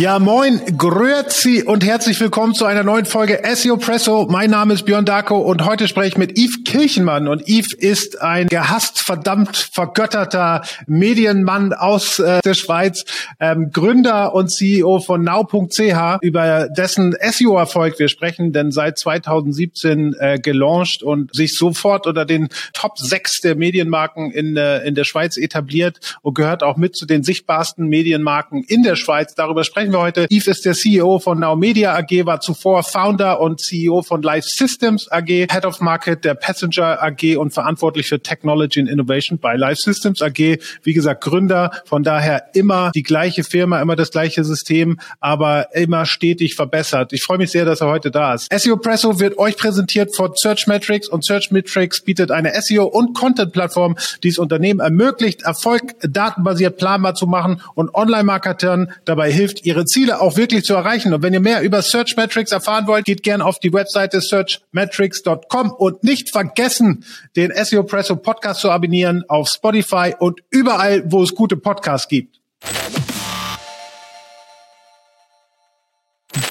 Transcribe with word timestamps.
Ja, 0.00 0.20
moin, 0.20 0.60
grüezi 0.78 1.64
und 1.66 1.84
herzlich 1.84 2.20
willkommen 2.20 2.54
zu 2.54 2.66
einer 2.66 2.84
neuen 2.84 3.04
Folge 3.04 3.42
SEO 3.52 3.78
Presso. 3.78 4.28
Mein 4.30 4.48
Name 4.48 4.74
ist 4.74 4.84
Björn 4.84 5.04
Darko 5.04 5.38
und 5.38 5.64
heute 5.64 5.88
spreche 5.88 6.10
ich 6.10 6.16
mit 6.16 6.38
Yves 6.38 6.62
Kirchenmann. 6.64 7.26
Und 7.26 7.48
Yves 7.48 7.72
ist 7.72 8.22
ein 8.22 8.46
gehasst, 8.46 9.00
verdammt 9.00 9.56
vergötterter 9.56 10.62
Medienmann 10.86 11.72
aus 11.72 12.20
äh, 12.20 12.38
der 12.44 12.54
Schweiz, 12.54 13.06
ähm, 13.40 13.70
Gründer 13.72 14.36
und 14.36 14.52
CEO 14.52 15.00
von 15.00 15.24
now.ch, 15.24 16.18
über 16.20 16.68
dessen 16.68 17.16
SEO-Erfolg 17.20 17.98
wir 17.98 18.08
sprechen, 18.08 18.52
denn 18.52 18.70
seit 18.70 18.98
2017 18.98 20.14
äh, 20.16 20.38
gelauncht 20.38 21.02
und 21.02 21.34
sich 21.34 21.56
sofort 21.56 22.06
unter 22.06 22.24
den 22.24 22.50
Top 22.72 22.98
6 22.98 23.40
der 23.40 23.56
Medienmarken 23.56 24.30
in, 24.30 24.56
äh, 24.56 24.78
in 24.86 24.94
der 24.94 25.02
Schweiz 25.02 25.36
etabliert 25.36 26.18
und 26.22 26.34
gehört 26.34 26.62
auch 26.62 26.76
mit 26.76 26.94
zu 26.94 27.04
den 27.04 27.24
sichtbarsten 27.24 27.88
Medienmarken 27.88 28.62
in 28.62 28.84
der 28.84 28.94
Schweiz. 28.94 29.34
Darüber 29.34 29.64
sprechen 29.64 29.87
sprechen 29.88 29.92
wir 29.92 30.00
heute. 30.00 30.26
Yves 30.30 30.46
ist 30.46 30.64
der 30.64 30.74
CEO 30.74 31.18
von 31.18 31.40
Now 31.40 31.56
Media 31.56 31.94
AG, 31.96 32.26
war 32.26 32.40
zuvor 32.40 32.82
Founder 32.82 33.40
und 33.40 33.60
CEO 33.60 34.02
von 34.02 34.22
Live 34.22 34.44
Systems 34.44 35.10
AG, 35.10 35.46
Head 35.50 35.64
of 35.64 35.80
Market 35.80 36.24
der 36.24 36.34
Passenger 36.34 37.02
AG 37.02 37.36
und 37.36 37.52
verantwortlich 37.54 38.08
für 38.08 38.20
Technology 38.20 38.80
and 38.80 38.88
Innovation 38.88 39.38
bei 39.38 39.56
Live 39.56 39.78
Systems 39.78 40.20
AG. 40.20 40.58
Wie 40.82 40.92
gesagt, 40.92 41.24
Gründer, 41.24 41.70
von 41.86 42.02
daher 42.02 42.54
immer 42.54 42.90
die 42.94 43.02
gleiche 43.02 43.44
Firma, 43.44 43.80
immer 43.80 43.96
das 43.96 44.10
gleiche 44.10 44.44
System, 44.44 44.98
aber 45.20 45.74
immer 45.74 46.04
stetig 46.04 46.54
verbessert. 46.54 47.12
Ich 47.12 47.22
freue 47.22 47.38
mich 47.38 47.50
sehr, 47.50 47.64
dass 47.64 47.80
er 47.80 47.88
heute 47.88 48.10
da 48.10 48.34
ist. 48.34 48.48
SEO 48.52 48.76
Presso 48.76 49.20
wird 49.20 49.38
euch 49.38 49.56
präsentiert 49.56 50.14
von 50.14 50.32
Search 50.34 50.66
Metrics 50.66 51.08
und 51.08 51.24
Search 51.24 51.50
Metrics 51.50 52.02
bietet 52.02 52.30
eine 52.30 52.52
SEO 52.60 52.84
und 52.84 53.14
Content 53.14 53.52
Plattform, 53.52 53.96
die 54.22 54.28
es 54.28 54.38
Unternehmen 54.38 54.80
ermöglicht, 54.80 55.42
Erfolg 55.42 55.94
datenbasiert 56.02 56.76
planbar 56.76 57.14
zu 57.14 57.26
machen 57.26 57.62
und 57.74 57.94
Online-Marketern 57.94 58.92
dabei 59.04 59.32
hilft, 59.32 59.64
ihre 59.64 59.77
ihre 59.78 59.86
Ziele 59.86 60.20
auch 60.20 60.36
wirklich 60.36 60.64
zu 60.64 60.74
erreichen. 60.74 61.14
Und 61.14 61.22
wenn 61.22 61.32
ihr 61.32 61.40
mehr 61.40 61.62
über 61.62 61.82
Search 61.82 62.16
Metrics 62.16 62.50
erfahren 62.50 62.86
wollt, 62.88 63.04
geht 63.04 63.22
gerne 63.22 63.44
auf 63.44 63.60
die 63.60 63.72
Webseite 63.72 64.20
searchmetrics.com 64.20 65.70
und 65.70 66.02
nicht 66.02 66.30
vergessen, 66.32 67.04
den 67.36 67.52
SEO 67.54 67.84
Presso 67.84 68.16
Podcast 68.16 68.60
zu 68.60 68.70
abonnieren 68.70 69.24
auf 69.28 69.48
Spotify 69.48 70.14
und 70.18 70.40
überall, 70.50 71.04
wo 71.06 71.22
es 71.22 71.34
gute 71.34 71.56
Podcasts 71.56 72.08
gibt. 72.08 72.40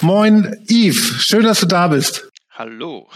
Moin, 0.01 0.65
Yves. 0.69 1.21
Schön, 1.21 1.43
dass 1.43 1.59
du 1.59 1.65
da 1.65 1.89
bist. 1.89 2.29
Hallo. 2.57 3.07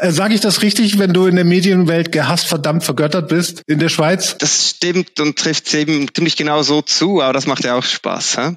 Äh, 0.00 0.12
Sage 0.12 0.34
ich 0.34 0.40
das 0.40 0.62
richtig, 0.62 0.98
wenn 0.98 1.12
du 1.12 1.26
in 1.26 1.34
der 1.34 1.44
Medienwelt 1.44 2.12
gehasst, 2.12 2.46
verdammt 2.46 2.84
vergöttert 2.84 3.28
bist 3.28 3.62
in 3.66 3.80
der 3.80 3.88
Schweiz? 3.88 4.36
Das 4.38 4.70
stimmt 4.70 5.18
und 5.18 5.36
trifft 5.36 5.72
eben 5.74 6.06
ziemlich 6.12 6.36
genau 6.36 6.62
so 6.62 6.82
zu, 6.82 7.20
aber 7.20 7.32
das 7.32 7.46
macht 7.46 7.64
ja 7.64 7.76
auch 7.76 7.82
Spaß. 7.82 8.36
Hä? 8.36 8.56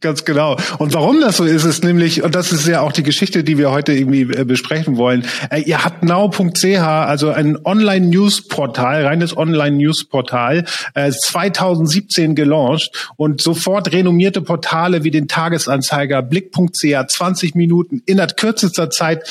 Ganz 0.00 0.24
genau. 0.24 0.56
Und 0.78 0.94
warum 0.94 1.20
das 1.20 1.38
so 1.38 1.44
ist, 1.44 1.64
ist 1.64 1.84
nämlich, 1.84 2.22
und 2.22 2.34
das 2.34 2.52
ist 2.52 2.66
ja 2.66 2.80
auch 2.80 2.92
die 2.92 3.02
Geschichte, 3.02 3.44
die 3.44 3.58
wir 3.58 3.70
heute 3.70 3.92
irgendwie 3.92 4.22
äh, 4.22 4.44
besprechen 4.44 4.96
wollen. 4.96 5.26
Äh, 5.50 5.60
ihr 5.60 5.84
habt 5.84 6.02
now.ch, 6.02 6.64
also 6.64 7.30
ein 7.30 7.58
Online-News-Portal, 7.64 9.04
reines 9.04 9.36
Online-News-Portal, 9.36 10.64
2017 10.94 12.34
gelauncht 12.34 13.10
und 13.16 13.40
sofort 13.42 13.92
renommierte 13.92 14.40
Portale 14.40 15.04
wie 15.04 15.10
den 15.10 15.28
Tagesanzeiger, 15.28 16.22
Blick.ch, 16.22 17.08
20 17.08 17.54
Minuten 17.54 18.02
innerhalb 18.06 18.36
kürzester 18.36 18.90
Zeit 18.90 19.24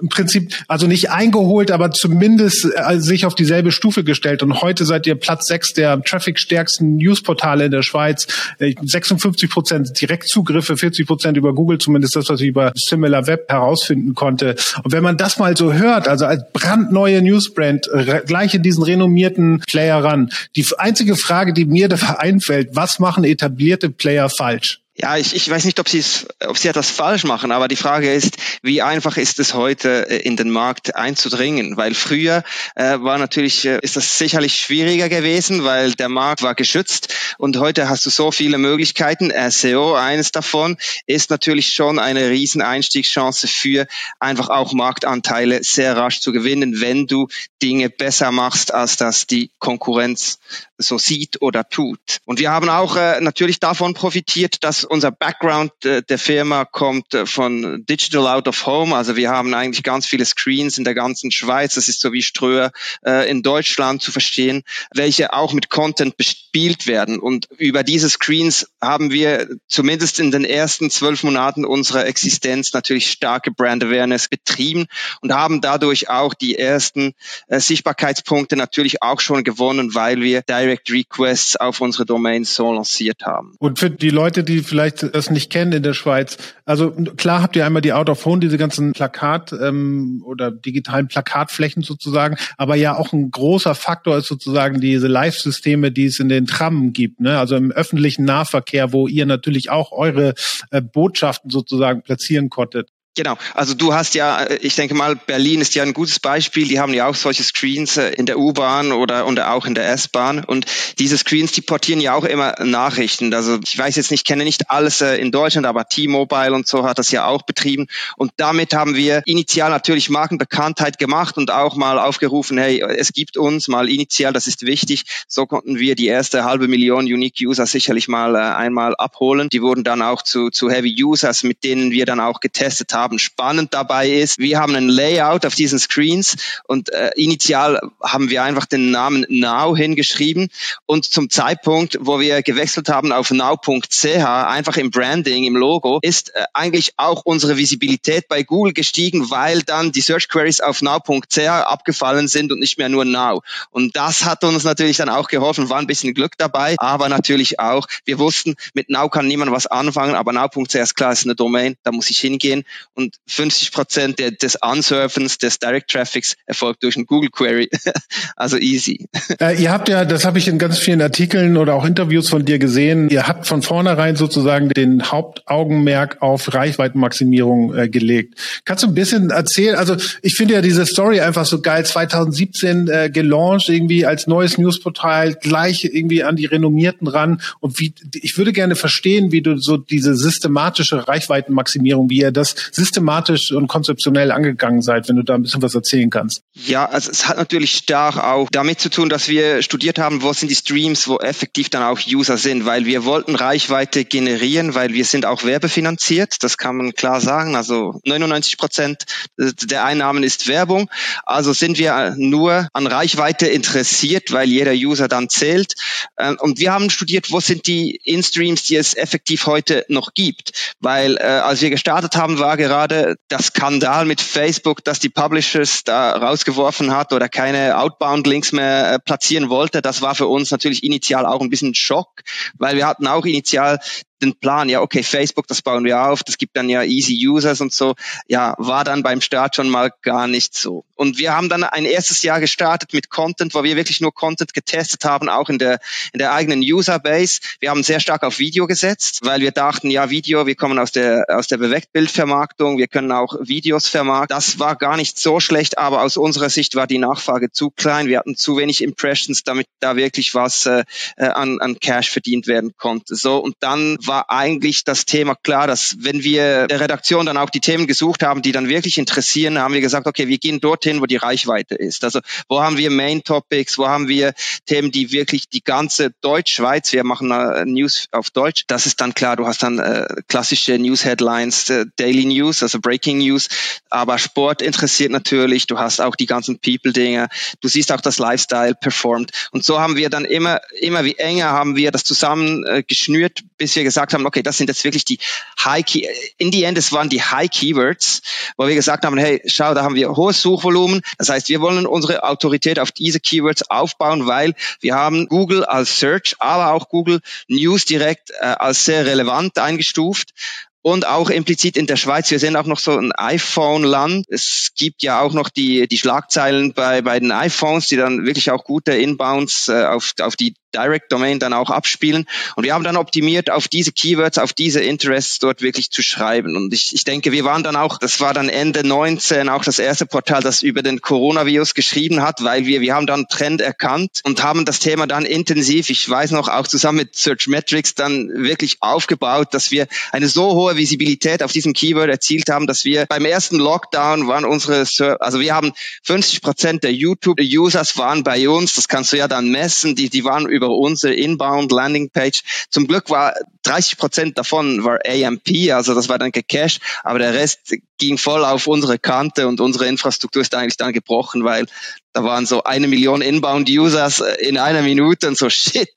im 0.00 0.08
Prinzip, 0.08 0.52
also 0.68 0.86
nicht 0.86 1.10
eingeholt, 1.10 1.70
aber 1.70 1.90
zumindest 1.90 2.68
äh, 2.74 2.98
sich 2.98 3.26
auf 3.26 3.34
dieselbe 3.34 3.72
Stufe 3.72 4.04
gestellt. 4.04 4.42
Und 4.42 4.60
heute 4.60 4.84
seid 4.84 5.06
ihr 5.06 5.14
Platz 5.14 5.46
sechs 5.46 5.72
der 5.72 6.02
trafficstärksten 6.02 6.96
Newsportale 6.96 7.66
in 7.66 7.70
der 7.70 7.82
Schweiz. 7.82 8.26
56 8.58 9.44
äh, 9.44 9.52
Prozent 9.52 10.00
Direktzugriffe, 10.00 10.76
40 10.76 11.06
Prozent 11.06 11.36
über 11.36 11.54
Google, 11.54 11.78
zumindest 11.78 12.16
das, 12.16 12.28
was 12.28 12.40
ich 12.40 12.48
über 12.48 12.72
Similar 12.74 13.26
Web 13.26 13.46
herausfinden 13.48 14.14
konnte. 14.14 14.56
Und 14.82 14.92
wenn 14.92 15.02
man 15.02 15.16
das 15.16 15.38
mal 15.38 15.56
so 15.56 15.72
hört, 15.72 16.08
also 16.08 16.26
als 16.26 16.42
brandneue 16.52 17.22
Newsbrand, 17.22 17.88
gleich 18.26 18.54
in 18.54 18.62
diesen 18.62 18.82
renommierten 18.82 19.62
Player 19.66 20.02
ran, 20.02 20.30
die 20.56 20.64
einzige 20.78 21.16
Frage, 21.16 21.52
die 21.52 21.64
mir 21.64 21.88
da 21.88 21.96
einfällt, 22.18 22.70
was 22.72 22.98
machen 22.98 23.24
etablierte 23.24 23.90
Player 23.90 24.28
falsch? 24.28 24.80
Ja, 25.00 25.16
ich, 25.16 25.32
ich 25.36 25.48
weiß 25.48 25.64
nicht, 25.64 25.78
ob 25.78 25.88
sie 25.88 26.00
es, 26.00 26.26
ob 26.44 26.58
sie 26.58 26.66
etwas 26.66 26.90
falsch 26.90 27.22
machen, 27.22 27.52
aber 27.52 27.68
die 27.68 27.76
Frage 27.76 28.12
ist, 28.12 28.36
wie 28.62 28.82
einfach 28.82 29.16
ist 29.16 29.38
es 29.38 29.54
heute 29.54 30.10
äh, 30.10 30.16
in 30.16 30.36
den 30.36 30.50
Markt 30.50 30.96
einzudringen? 30.96 31.76
Weil 31.76 31.94
früher 31.94 32.42
äh, 32.74 32.98
war 32.98 33.16
natürlich, 33.16 33.64
äh, 33.64 33.78
ist 33.80 33.94
das 33.94 34.18
sicherlich 34.18 34.56
schwieriger 34.56 35.08
gewesen, 35.08 35.62
weil 35.62 35.92
der 35.92 36.08
Markt 36.08 36.42
war 36.42 36.56
geschützt 36.56 37.14
und 37.38 37.58
heute 37.58 37.88
hast 37.88 38.06
du 38.06 38.10
so 38.10 38.32
viele 38.32 38.58
Möglichkeiten. 38.58 39.32
SEO, 39.50 39.94
eines 39.94 40.32
davon, 40.32 40.76
ist 41.06 41.30
natürlich 41.30 41.72
schon 41.72 42.00
eine 42.00 42.30
riesen 42.30 42.60
Einstiegschance 42.60 43.46
für 43.46 43.86
einfach 44.18 44.48
auch 44.48 44.72
Marktanteile 44.72 45.60
sehr 45.62 45.96
rasch 45.96 46.18
zu 46.18 46.32
gewinnen, 46.32 46.80
wenn 46.80 47.06
du 47.06 47.28
Dinge 47.62 47.88
besser 47.88 48.32
machst, 48.32 48.74
als 48.74 48.96
das 48.96 49.28
die 49.28 49.52
Konkurrenz 49.60 50.40
so 50.78 50.96
sieht 50.96 51.42
oder 51.42 51.68
tut. 51.68 52.20
Und 52.24 52.38
wir 52.38 52.50
haben 52.50 52.68
auch 52.68 52.96
äh, 52.96 53.20
natürlich 53.20 53.60
davon 53.60 53.94
profitiert, 53.94 54.62
dass 54.64 54.84
unser 54.84 55.10
Background 55.10 55.72
äh, 55.84 56.02
der 56.02 56.18
Firma 56.18 56.64
kommt 56.64 57.14
äh, 57.14 57.26
von 57.26 57.84
Digital 57.86 58.28
Out 58.28 58.48
of 58.48 58.66
Home. 58.66 58.94
Also 58.96 59.16
wir 59.16 59.30
haben 59.30 59.52
eigentlich 59.54 59.82
ganz 59.82 60.06
viele 60.06 60.24
Screens 60.24 60.78
in 60.78 60.84
der 60.84 60.94
ganzen 60.94 61.30
Schweiz. 61.30 61.74
Das 61.74 61.88
ist 61.88 62.00
so 62.00 62.12
wie 62.12 62.22
Ströer 62.22 62.70
äh, 63.04 63.28
in 63.28 63.42
Deutschland 63.42 64.02
zu 64.02 64.12
verstehen, 64.12 64.62
welche 64.94 65.32
auch 65.32 65.52
mit 65.52 65.68
Content 65.68 66.16
bespielt 66.16 66.86
werden. 66.86 67.18
Und 67.18 67.48
über 67.58 67.82
diese 67.82 68.08
Screens 68.08 68.70
haben 68.80 69.10
wir 69.10 69.48
zumindest 69.66 70.20
in 70.20 70.30
den 70.30 70.44
ersten 70.44 70.90
zwölf 70.90 71.22
Monaten 71.24 71.64
unserer 71.64 72.06
Existenz 72.06 72.72
natürlich 72.72 73.10
starke 73.10 73.50
Brand 73.50 73.84
Awareness 73.84 74.28
betrieben 74.28 74.86
und 75.20 75.32
haben 75.32 75.60
dadurch 75.60 76.08
auch 76.08 76.34
die 76.34 76.56
ersten 76.56 77.14
äh, 77.48 77.60
Sichtbarkeitspunkte 77.60 78.56
natürlich 78.56 79.02
auch 79.02 79.20
schon 79.20 79.44
gewonnen, 79.44 79.94
weil 79.94 80.20
wir 80.20 80.42
Direct 80.42 80.90
Requests 80.90 81.56
auf 81.56 81.80
unsere 81.80 82.06
Domains 82.06 82.54
so 82.54 82.72
lanciert 82.72 83.22
haben. 83.24 83.54
Und 83.58 83.78
für 83.78 83.90
die 83.90 84.10
Leute, 84.10 84.44
die 84.44 84.60
vielleicht 84.60 85.02
das 85.14 85.30
nicht 85.30 85.50
kennen 85.50 85.72
in 85.72 85.82
der 85.82 85.94
Schweiz. 85.94 86.36
Also 86.64 86.90
klar 86.90 87.42
habt 87.42 87.56
ihr 87.56 87.66
einmal 87.66 87.82
die 87.82 87.92
Out 87.92 88.10
of 88.10 88.24
Home, 88.24 88.40
diese 88.40 88.58
ganzen 88.58 88.92
Plakat 88.92 89.52
ähm, 89.52 90.22
oder 90.24 90.50
digitalen 90.50 91.08
Plakatflächen 91.08 91.82
sozusagen, 91.82 92.36
aber 92.56 92.76
ja 92.76 92.96
auch 92.96 93.12
ein 93.12 93.30
großer 93.30 93.74
Faktor 93.74 94.18
ist 94.18 94.28
sozusagen 94.28 94.80
diese 94.80 95.06
Live-Systeme, 95.06 95.90
die 95.90 96.06
es 96.06 96.20
in 96.20 96.28
den 96.28 96.46
Trammen 96.46 96.92
gibt, 96.92 97.20
ne? 97.20 97.38
also 97.38 97.56
im 97.56 97.72
öffentlichen 97.72 98.24
Nahverkehr, 98.24 98.67
wo 98.92 99.08
ihr 99.08 99.26
natürlich 99.26 99.70
auch 99.70 99.92
eure 99.92 100.34
äh, 100.70 100.80
Botschaften 100.80 101.50
sozusagen 101.50 102.02
platzieren 102.02 102.50
konntet. 102.50 102.90
Genau, 103.18 103.36
also 103.54 103.74
du 103.74 103.94
hast 103.94 104.14
ja, 104.14 104.44
äh, 104.44 104.58
ich 104.62 104.76
denke 104.76 104.94
mal, 104.94 105.16
Berlin 105.16 105.60
ist 105.60 105.74
ja 105.74 105.82
ein 105.82 105.92
gutes 105.92 106.20
Beispiel. 106.20 106.68
Die 106.68 106.78
haben 106.78 106.94
ja 106.94 107.08
auch 107.08 107.16
solche 107.16 107.42
Screens 107.42 107.96
äh, 107.96 108.10
in 108.10 108.26
der 108.26 108.38
U-Bahn 108.38 108.92
oder, 108.92 109.26
oder 109.26 109.52
auch 109.52 109.66
in 109.66 109.74
der 109.74 109.90
S-Bahn. 109.90 110.44
Und 110.44 110.66
diese 111.00 111.18
Screens, 111.18 111.50
die 111.50 111.60
portieren 111.60 112.00
ja 112.00 112.14
auch 112.14 112.22
immer 112.22 112.54
Nachrichten. 112.62 113.34
Also 113.34 113.58
ich 113.66 113.76
weiß 113.76 113.96
jetzt 113.96 114.12
nicht, 114.12 114.24
kenne 114.24 114.44
nicht 114.44 114.70
alles 114.70 115.00
äh, 115.00 115.16
in 115.16 115.32
Deutschland, 115.32 115.66
aber 115.66 115.88
T-Mobile 115.88 116.52
und 116.54 116.68
so 116.68 116.84
hat 116.84 117.00
das 117.00 117.10
ja 117.10 117.26
auch 117.26 117.42
betrieben. 117.42 117.88
Und 118.16 118.30
damit 118.36 118.72
haben 118.72 118.94
wir 118.94 119.22
initial 119.24 119.70
natürlich 119.70 120.10
Markenbekanntheit 120.10 121.00
gemacht 121.00 121.36
und 121.38 121.50
auch 121.50 121.74
mal 121.74 121.98
aufgerufen, 121.98 122.56
hey, 122.56 122.80
es 122.80 123.12
gibt 123.12 123.36
uns 123.36 123.66
mal 123.66 123.88
initial, 123.88 124.32
das 124.32 124.46
ist 124.46 124.62
wichtig. 124.62 125.02
So 125.26 125.46
konnten 125.46 125.80
wir 125.80 125.96
die 125.96 126.06
erste 126.06 126.44
halbe 126.44 126.68
Million 126.68 127.06
Unique 127.06 127.40
User 127.42 127.66
sicherlich 127.66 128.06
mal 128.06 128.36
einmal 128.36 128.94
abholen. 128.94 129.48
Die 129.48 129.60
wurden 129.60 129.82
dann 129.82 130.02
auch 130.02 130.22
zu, 130.22 130.50
zu 130.50 130.70
Heavy 130.70 130.94
Users, 131.02 131.42
mit 131.42 131.64
denen 131.64 131.90
wir 131.90 132.06
dann 132.06 132.20
auch 132.20 132.38
getestet 132.38 132.94
haben 132.94 132.97
haben. 132.98 133.18
Spannend 133.18 133.74
dabei 133.74 134.10
ist, 134.10 134.38
wir 134.38 134.58
haben 134.58 134.74
ein 134.74 134.88
Layout 134.88 135.46
auf 135.46 135.54
diesen 135.54 135.78
Screens 135.78 136.36
und 136.64 136.92
äh, 136.92 137.10
initial 137.16 137.80
haben 138.02 138.30
wir 138.30 138.42
einfach 138.42 138.66
den 138.66 138.90
Namen 138.90 139.24
Now 139.28 139.76
hingeschrieben 139.76 140.50
und 140.86 141.04
zum 141.04 141.30
Zeitpunkt, 141.30 141.98
wo 142.00 142.20
wir 142.20 142.42
gewechselt 142.42 142.88
haben 142.88 143.12
auf 143.12 143.30
now.ch, 143.30 144.04
einfach 144.04 144.76
im 144.76 144.90
Branding, 144.90 145.44
im 145.44 145.56
Logo, 145.56 145.98
ist 146.02 146.34
äh, 146.34 146.44
eigentlich 146.52 146.92
auch 146.96 147.22
unsere 147.24 147.56
Visibilität 147.56 148.28
bei 148.28 148.42
Google 148.42 148.72
gestiegen, 148.72 149.30
weil 149.30 149.62
dann 149.62 149.92
die 149.92 150.00
Search 150.00 150.28
Queries 150.28 150.60
auf 150.60 150.82
now.ch 150.82 151.38
abgefallen 151.38 152.28
sind 152.28 152.52
und 152.52 152.60
nicht 152.60 152.78
mehr 152.78 152.88
nur 152.88 153.04
Now. 153.04 153.42
Und 153.70 153.96
das 153.96 154.24
hat 154.24 154.44
uns 154.44 154.64
natürlich 154.64 154.96
dann 154.96 155.08
auch 155.08 155.28
geholfen, 155.28 155.70
war 155.70 155.78
ein 155.78 155.86
bisschen 155.86 156.14
Glück 156.14 156.32
dabei, 156.38 156.76
aber 156.78 157.08
natürlich 157.08 157.60
auch, 157.60 157.86
wir 158.04 158.18
wussten, 158.18 158.56
mit 158.74 158.90
Now 158.90 159.08
kann 159.08 159.26
niemand 159.26 159.52
was 159.52 159.66
anfangen, 159.66 160.14
aber 160.14 160.32
now.ch 160.32 160.74
ist 160.74 160.94
klar, 160.94 161.12
ist 161.12 161.24
eine 161.24 161.34
Domain, 161.34 161.76
da 161.82 161.92
muss 161.92 162.10
ich 162.10 162.18
hingehen 162.18 162.64
und 162.94 163.16
50 163.26 163.72
Prozent 163.72 164.18
des 164.42 164.56
Unsurfens, 164.60 165.38
des 165.38 165.58
Direct 165.58 165.90
Traffics 165.90 166.36
erfolgt 166.46 166.82
durch 166.82 166.96
ein 166.96 167.06
Google 167.06 167.30
Query. 167.30 167.68
also 168.36 168.56
easy. 168.56 169.08
Äh, 169.40 169.62
ihr 169.62 169.70
habt 169.70 169.88
ja, 169.88 170.04
das 170.04 170.24
habe 170.24 170.38
ich 170.38 170.48
in 170.48 170.58
ganz 170.58 170.78
vielen 170.78 171.00
Artikeln 171.00 171.56
oder 171.56 171.74
auch 171.74 171.84
Interviews 171.84 172.28
von 172.28 172.44
dir 172.44 172.58
gesehen, 172.58 173.08
ihr 173.08 173.28
habt 173.28 173.46
von 173.46 173.62
vornherein 173.62 174.16
sozusagen 174.16 174.70
den 174.70 175.12
Hauptaugenmerk 175.12 176.22
auf 176.22 176.52
Reichweitenmaximierung 176.54 177.74
äh, 177.76 177.88
gelegt. 177.88 178.34
Kannst 178.64 178.82
du 178.82 178.88
ein 178.88 178.94
bisschen 178.94 179.30
erzählen? 179.30 179.76
Also 179.76 179.96
ich 180.22 180.34
finde 180.34 180.54
ja 180.54 180.60
diese 180.60 180.86
Story 180.86 181.20
einfach 181.20 181.46
so 181.46 181.60
geil. 181.60 181.86
2017 181.86 182.88
äh, 182.88 183.10
gelauncht 183.10 183.68
irgendwie 183.68 184.06
als 184.06 184.26
neues 184.26 184.58
Newsportal, 184.58 185.34
gleich 185.34 185.84
irgendwie 185.84 186.24
an 186.24 186.36
die 186.36 186.46
Renommierten 186.46 187.06
ran. 187.06 187.40
Und 187.60 187.78
wie 187.78 187.94
ich 188.14 188.36
würde 188.38 188.52
gerne 188.52 188.76
verstehen, 188.76 189.30
wie 189.32 189.42
du 189.42 189.56
so 189.58 189.76
diese 189.76 190.16
systematische 190.16 191.06
Reichweitenmaximierung, 191.06 192.10
wie 192.10 192.20
ihr 192.20 192.32
das 192.32 192.54
und 192.96 193.68
konzeptionell 193.68 194.32
angegangen 194.32 194.82
seid, 194.82 195.08
wenn 195.08 195.16
du 195.16 195.22
da 195.22 195.34
ein 195.34 195.42
bisschen 195.42 195.62
was 195.62 195.74
erzählen 195.74 196.10
kannst. 196.10 196.42
Ja, 196.54 196.86
also 196.86 197.10
es 197.10 197.28
hat 197.28 197.36
natürlich 197.36 197.72
stark 197.72 198.16
auch 198.16 198.48
damit 198.50 198.80
zu 198.80 198.88
tun, 198.90 199.08
dass 199.08 199.28
wir 199.28 199.62
studiert 199.62 199.98
haben, 199.98 200.22
wo 200.22 200.32
sind 200.32 200.48
die 200.50 200.54
Streams, 200.54 201.08
wo 201.08 201.18
effektiv 201.18 201.70
dann 201.70 201.82
auch 201.82 202.00
User 202.06 202.36
sind, 202.36 202.64
weil 202.64 202.86
wir 202.86 203.04
wollten 203.04 203.34
Reichweite 203.34 204.04
generieren, 204.04 204.74
weil 204.74 204.92
wir 204.92 205.04
sind 205.04 205.26
auch 205.26 205.44
werbefinanziert, 205.44 206.42
das 206.42 206.58
kann 206.58 206.76
man 206.76 206.94
klar 206.94 207.20
sagen. 207.20 207.56
Also 207.56 208.00
99 208.04 208.58
Prozent 208.58 209.04
der 209.36 209.84
Einnahmen 209.84 210.22
ist 210.22 210.48
Werbung. 210.48 210.90
Also 211.24 211.52
sind 211.52 211.78
wir 211.78 212.14
nur 212.16 212.68
an 212.72 212.86
Reichweite 212.86 213.46
interessiert, 213.46 214.32
weil 214.32 214.48
jeder 214.48 214.72
User 214.72 215.08
dann 215.08 215.28
zählt. 215.28 215.74
Ähm, 216.18 216.36
und 216.40 216.58
wir 216.58 216.72
haben 216.72 216.90
studiert, 216.90 217.30
wo 217.30 217.40
sind 217.40 217.66
die 217.66 217.96
In-Streams, 218.04 218.62
die 218.64 218.76
es 218.76 218.94
effektiv 218.94 219.46
heute 219.46 219.84
noch 219.88 220.14
gibt. 220.14 220.74
Weil 220.80 221.16
äh, 221.16 221.22
als 221.22 221.60
wir 221.60 221.70
gestartet 221.70 222.16
haben, 222.16 222.38
war 222.38 222.56
gerade 222.68 223.16
das 223.28 223.46
Skandal 223.46 224.04
mit 224.04 224.20
Facebook, 224.20 224.84
dass 224.84 225.00
die 225.00 225.08
Publishers 225.08 225.82
da 225.84 226.12
rausgeworfen 226.12 226.94
hat 226.94 227.12
oder 227.12 227.28
keine 227.28 227.78
Outbound-Links 227.78 228.52
mehr 228.52 228.92
äh, 228.92 228.98
platzieren 228.98 229.48
wollte. 229.48 229.82
Das 229.82 230.02
war 230.02 230.14
für 230.14 230.26
uns 230.26 230.50
natürlich 230.50 230.84
initial 230.84 231.26
auch 231.26 231.40
ein 231.40 231.50
bisschen 231.50 231.74
Schock, 231.74 232.22
weil 232.58 232.76
wir 232.76 232.86
hatten 232.86 233.06
auch 233.06 233.24
initial 233.24 233.80
den 234.22 234.38
Plan, 234.38 234.68
ja, 234.68 234.80
okay, 234.80 235.02
Facebook, 235.02 235.46
das 235.46 235.62
bauen 235.62 235.84
wir 235.84 236.02
auf, 236.02 236.22
das 236.22 236.38
gibt 236.38 236.56
dann 236.56 236.68
ja 236.68 236.82
easy 236.82 237.16
Users 237.26 237.60
und 237.60 237.72
so. 237.72 237.94
Ja, 238.26 238.54
war 238.58 238.84
dann 238.84 239.02
beim 239.02 239.20
Start 239.20 239.56
schon 239.56 239.68
mal 239.68 239.92
gar 240.02 240.26
nicht 240.26 240.56
so. 240.56 240.84
Und 240.94 241.18
wir 241.18 241.32
haben 241.32 241.48
dann 241.48 241.62
ein 241.62 241.84
erstes 241.84 242.22
Jahr 242.22 242.40
gestartet 242.40 242.92
mit 242.92 243.08
Content, 243.08 243.54
wo 243.54 243.62
wir 243.62 243.76
wirklich 243.76 244.00
nur 244.00 244.12
Content 244.12 244.52
getestet 244.52 245.04
haben, 245.04 245.28
auch 245.28 245.48
in 245.48 245.58
der, 245.58 245.78
in 246.12 246.18
der 246.18 246.32
eigenen 246.32 246.60
Userbase. 246.60 247.40
Wir 247.60 247.70
haben 247.70 247.84
sehr 247.84 248.00
stark 248.00 248.24
auf 248.24 248.40
Video 248.40 248.66
gesetzt, 248.66 249.20
weil 249.22 249.40
wir 249.40 249.52
dachten, 249.52 249.90
ja, 249.90 250.10
Video, 250.10 250.46
wir 250.46 250.56
kommen 250.56 250.78
aus 250.78 250.90
der, 250.90 251.24
aus 251.28 251.46
der 251.46 251.58
Bewegtbildvermarktung, 251.58 252.78
wir 252.78 252.88
können 252.88 253.12
auch 253.12 253.36
Videos 253.40 253.86
vermarkten. 253.86 254.34
Das 254.34 254.58
war 254.58 254.74
gar 254.74 254.96
nicht 254.96 255.20
so 255.20 255.38
schlecht, 255.38 255.78
aber 255.78 256.02
aus 256.02 256.16
unserer 256.16 256.50
Sicht 256.50 256.74
war 256.74 256.88
die 256.88 256.98
Nachfrage 256.98 257.52
zu 257.52 257.70
klein. 257.70 258.08
Wir 258.08 258.18
hatten 258.18 258.36
zu 258.36 258.56
wenig 258.56 258.82
Impressions, 258.82 259.44
damit 259.44 259.68
da 259.78 259.94
wirklich 259.94 260.34
was 260.34 260.66
äh, 260.66 260.84
äh 261.16 261.26
an, 261.26 261.60
an 261.60 261.78
Cash 261.78 262.10
verdient 262.10 262.48
werden 262.48 262.72
konnte. 262.76 263.14
So, 263.14 263.38
und 263.38 263.54
dann 263.60 263.98
war 264.08 264.30
eigentlich 264.30 264.84
das 264.84 265.04
Thema 265.04 265.34
klar, 265.34 265.66
dass 265.66 265.96
wenn 266.00 266.24
wir 266.24 266.66
der 266.66 266.80
Redaktion 266.80 267.26
dann 267.26 267.36
auch 267.36 267.50
die 267.50 267.60
Themen 267.60 267.86
gesucht 267.86 268.22
haben, 268.22 268.42
die 268.42 268.52
dann 268.52 268.68
wirklich 268.68 268.98
interessieren, 268.98 269.58
haben 269.58 269.74
wir 269.74 269.80
gesagt, 269.80 270.06
okay, 270.06 270.28
wir 270.28 270.38
gehen 270.38 270.60
dorthin, 270.60 271.00
wo 271.00 271.06
die 271.06 271.16
Reichweite 271.16 271.74
ist. 271.74 272.02
Also 272.04 272.20
wo 272.48 272.60
haben 272.60 272.78
wir 272.78 272.90
Main 272.90 273.22
Topics, 273.22 273.78
wo 273.78 273.86
haben 273.86 274.08
wir 274.08 274.32
Themen, 274.66 274.90
die 274.90 275.12
wirklich 275.12 275.48
die 275.48 275.62
ganze 275.62 276.10
Deutschschweiz, 276.22 276.92
wir 276.92 277.04
machen 277.04 277.30
äh, 277.30 277.64
News 277.66 278.08
auf 278.10 278.30
Deutsch, 278.30 278.64
das 278.66 278.86
ist 278.86 279.00
dann 279.00 279.14
klar, 279.14 279.36
du 279.36 279.46
hast 279.46 279.62
dann 279.62 279.78
äh, 279.78 280.06
klassische 280.26 280.78
News 280.78 281.04
Headlines, 281.04 281.68
äh, 281.70 281.84
Daily 281.96 282.24
News, 282.24 282.62
also 282.62 282.80
Breaking 282.80 283.18
News, 283.18 283.48
aber 283.90 284.18
Sport 284.18 284.62
interessiert 284.62 285.12
natürlich, 285.12 285.66
du 285.66 285.78
hast 285.78 286.00
auch 286.00 286.16
die 286.16 286.26
ganzen 286.26 286.58
People-Dinge, 286.58 287.28
du 287.60 287.68
siehst 287.68 287.92
auch 287.92 288.00
das 288.00 288.18
Lifestyle 288.18 288.74
performt 288.74 289.48
und 289.52 289.64
so 289.64 289.78
haben 289.78 289.96
wir 289.96 290.08
dann 290.08 290.24
immer, 290.24 290.60
immer 290.80 291.04
wie 291.04 291.16
enger 291.16 291.50
haben 291.50 291.76
wir 291.76 291.90
das 291.90 292.04
zusammen 292.04 292.64
äh, 292.64 292.82
geschnürt, 292.82 293.40
bis 293.58 293.76
wir 293.76 293.84
gesagt 293.84 293.97
gesagt 293.98 294.14
haben, 294.14 294.26
okay, 294.26 294.44
das 294.44 294.56
sind 294.56 294.68
jetzt 294.68 294.84
wirklich 294.84 295.04
die 295.04 295.18
High 295.64 295.84
Key, 295.84 296.06
in 296.36 296.52
die 296.52 296.62
End, 296.62 296.78
es 296.78 296.92
waren 296.92 297.08
die 297.08 297.20
High 297.20 297.50
Keywords, 297.50 298.22
wo 298.56 298.68
wir 298.68 298.76
gesagt 298.76 299.04
haben, 299.04 299.18
hey, 299.18 299.42
schau, 299.46 299.74
da 299.74 299.82
haben 299.82 299.96
wir 299.96 300.14
hohes 300.14 300.40
Suchvolumen. 300.40 301.02
Das 301.18 301.30
heißt, 301.30 301.48
wir 301.48 301.60
wollen 301.60 301.84
unsere 301.84 302.22
Autorität 302.22 302.78
auf 302.78 302.92
diese 302.92 303.18
Keywords 303.18 303.68
aufbauen, 303.68 304.28
weil 304.28 304.54
wir 304.80 304.94
haben 304.94 305.26
Google 305.26 305.64
als 305.64 305.98
Search, 305.98 306.36
aber 306.38 306.72
auch 306.74 306.88
Google 306.88 307.20
News 307.48 307.86
direkt 307.86 308.30
äh, 308.30 308.44
als 308.44 308.84
sehr 308.84 309.04
relevant 309.04 309.58
eingestuft. 309.58 310.32
Und 310.80 311.06
auch 311.06 311.28
implizit 311.28 311.76
in 311.76 311.88
der 311.88 311.96
Schweiz, 311.96 312.30
wir 312.30 312.38
sind 312.38 312.54
auch 312.54 312.64
noch 312.64 312.78
so 312.78 312.96
ein 312.96 313.10
iPhone-Land. 313.12 314.26
Es 314.28 314.70
gibt 314.76 315.02
ja 315.02 315.20
auch 315.20 315.32
noch 315.32 315.48
die, 315.48 315.88
die 315.88 315.98
Schlagzeilen 315.98 316.72
bei, 316.72 317.02
bei 317.02 317.18
den 317.18 317.32
iPhones, 317.32 317.88
die 317.88 317.96
dann 317.96 318.24
wirklich 318.24 318.52
auch 318.52 318.62
gute 318.62 318.92
Inbounds 318.92 319.68
äh, 319.68 319.84
auf, 319.84 320.12
auf 320.20 320.36
die 320.36 320.54
Direct 320.74 321.12
Domain 321.12 321.38
dann 321.38 321.52
auch 321.52 321.70
abspielen. 321.70 322.26
Und 322.56 322.64
wir 322.64 322.74
haben 322.74 322.84
dann 322.84 322.96
optimiert, 322.96 323.50
auf 323.50 323.68
diese 323.68 323.92
Keywords, 323.92 324.38
auf 324.38 324.52
diese 324.52 324.80
Interests 324.80 325.38
dort 325.38 325.62
wirklich 325.62 325.90
zu 325.90 326.02
schreiben. 326.02 326.56
Und 326.56 326.72
ich, 326.72 326.90
ich 326.92 327.04
denke, 327.04 327.32
wir 327.32 327.44
waren 327.44 327.62
dann 327.62 327.76
auch, 327.76 327.98
das 327.98 328.20
war 328.20 328.34
dann 328.34 328.48
Ende 328.48 328.86
19 328.86 329.48
auch 329.48 329.64
das 329.64 329.78
erste 329.78 330.06
Portal, 330.06 330.42
das 330.42 330.62
über 330.62 330.82
den 330.82 331.00
Coronavirus 331.00 331.74
geschrieben 331.74 332.22
hat, 332.22 332.42
weil 332.44 332.66
wir, 332.66 332.80
wir 332.80 332.94
haben 332.94 333.06
dann 333.06 333.28
Trend 333.28 333.60
erkannt 333.60 334.20
und 334.24 334.42
haben 334.42 334.64
das 334.64 334.78
Thema 334.78 335.06
dann 335.06 335.24
intensiv, 335.24 335.90
ich 335.90 336.08
weiß 336.08 336.32
noch, 336.32 336.48
auch 336.48 336.66
zusammen 336.66 336.98
mit 336.98 337.16
Search 337.16 337.46
Metrics 337.46 337.94
dann 337.94 338.28
wirklich 338.28 338.76
aufgebaut, 338.80 339.48
dass 339.52 339.70
wir 339.70 339.86
eine 340.12 340.28
so 340.28 340.54
hohe 340.54 340.76
Visibilität 340.76 341.42
auf 341.42 341.52
diesem 341.52 341.72
Keyword 341.72 342.08
erzielt 342.08 342.50
haben, 342.50 342.66
dass 342.66 342.84
wir 342.84 343.06
beim 343.06 343.24
ersten 343.24 343.56
Lockdown 343.56 344.28
waren 344.28 344.44
unsere, 344.44 344.86
also 345.20 345.40
wir 345.40 345.54
haben 345.54 345.72
50 346.02 346.42
Prozent 346.42 346.84
der 346.84 346.92
YouTube-Users 346.92 347.96
waren 347.96 348.24
bei 348.24 348.48
uns, 348.48 348.74
das 348.74 348.88
kannst 348.88 349.12
du 349.12 349.16
ja 349.16 349.28
dann 349.28 349.50
messen, 349.50 349.94
die, 349.94 350.08
die 350.08 350.24
waren 350.24 350.46
über 350.58 350.70
unsere 350.70 351.14
Inbound 351.14 351.72
Landing 351.72 352.10
Page. 352.10 352.66
Zum 352.70 352.86
Glück 352.86 353.10
war 353.10 353.34
30 353.62 353.98
Prozent 353.98 354.38
davon 354.38 354.84
war 354.84 355.00
AMP, 355.06 355.72
also 355.72 355.94
das 355.94 356.08
war 356.08 356.18
dann 356.18 356.32
gecached, 356.32 356.80
aber 357.02 357.18
der 357.18 357.34
Rest 357.34 357.76
ging 357.98 358.18
voll 358.18 358.44
auf 358.44 358.66
unsere 358.66 358.98
Kante 358.98 359.46
und 359.48 359.60
unsere 359.60 359.86
Infrastruktur 359.86 360.42
ist 360.42 360.54
eigentlich 360.54 360.76
dann 360.76 360.92
gebrochen, 360.92 361.44
weil 361.44 361.66
da 362.12 362.24
waren 362.24 362.46
so 362.46 362.64
eine 362.64 362.88
Million 362.88 363.20
Inbound-Users 363.20 364.22
in 364.40 364.58
einer 364.58 364.82
Minute 364.82 365.28
und 365.28 365.36
so, 365.36 365.48
shit, 365.50 365.88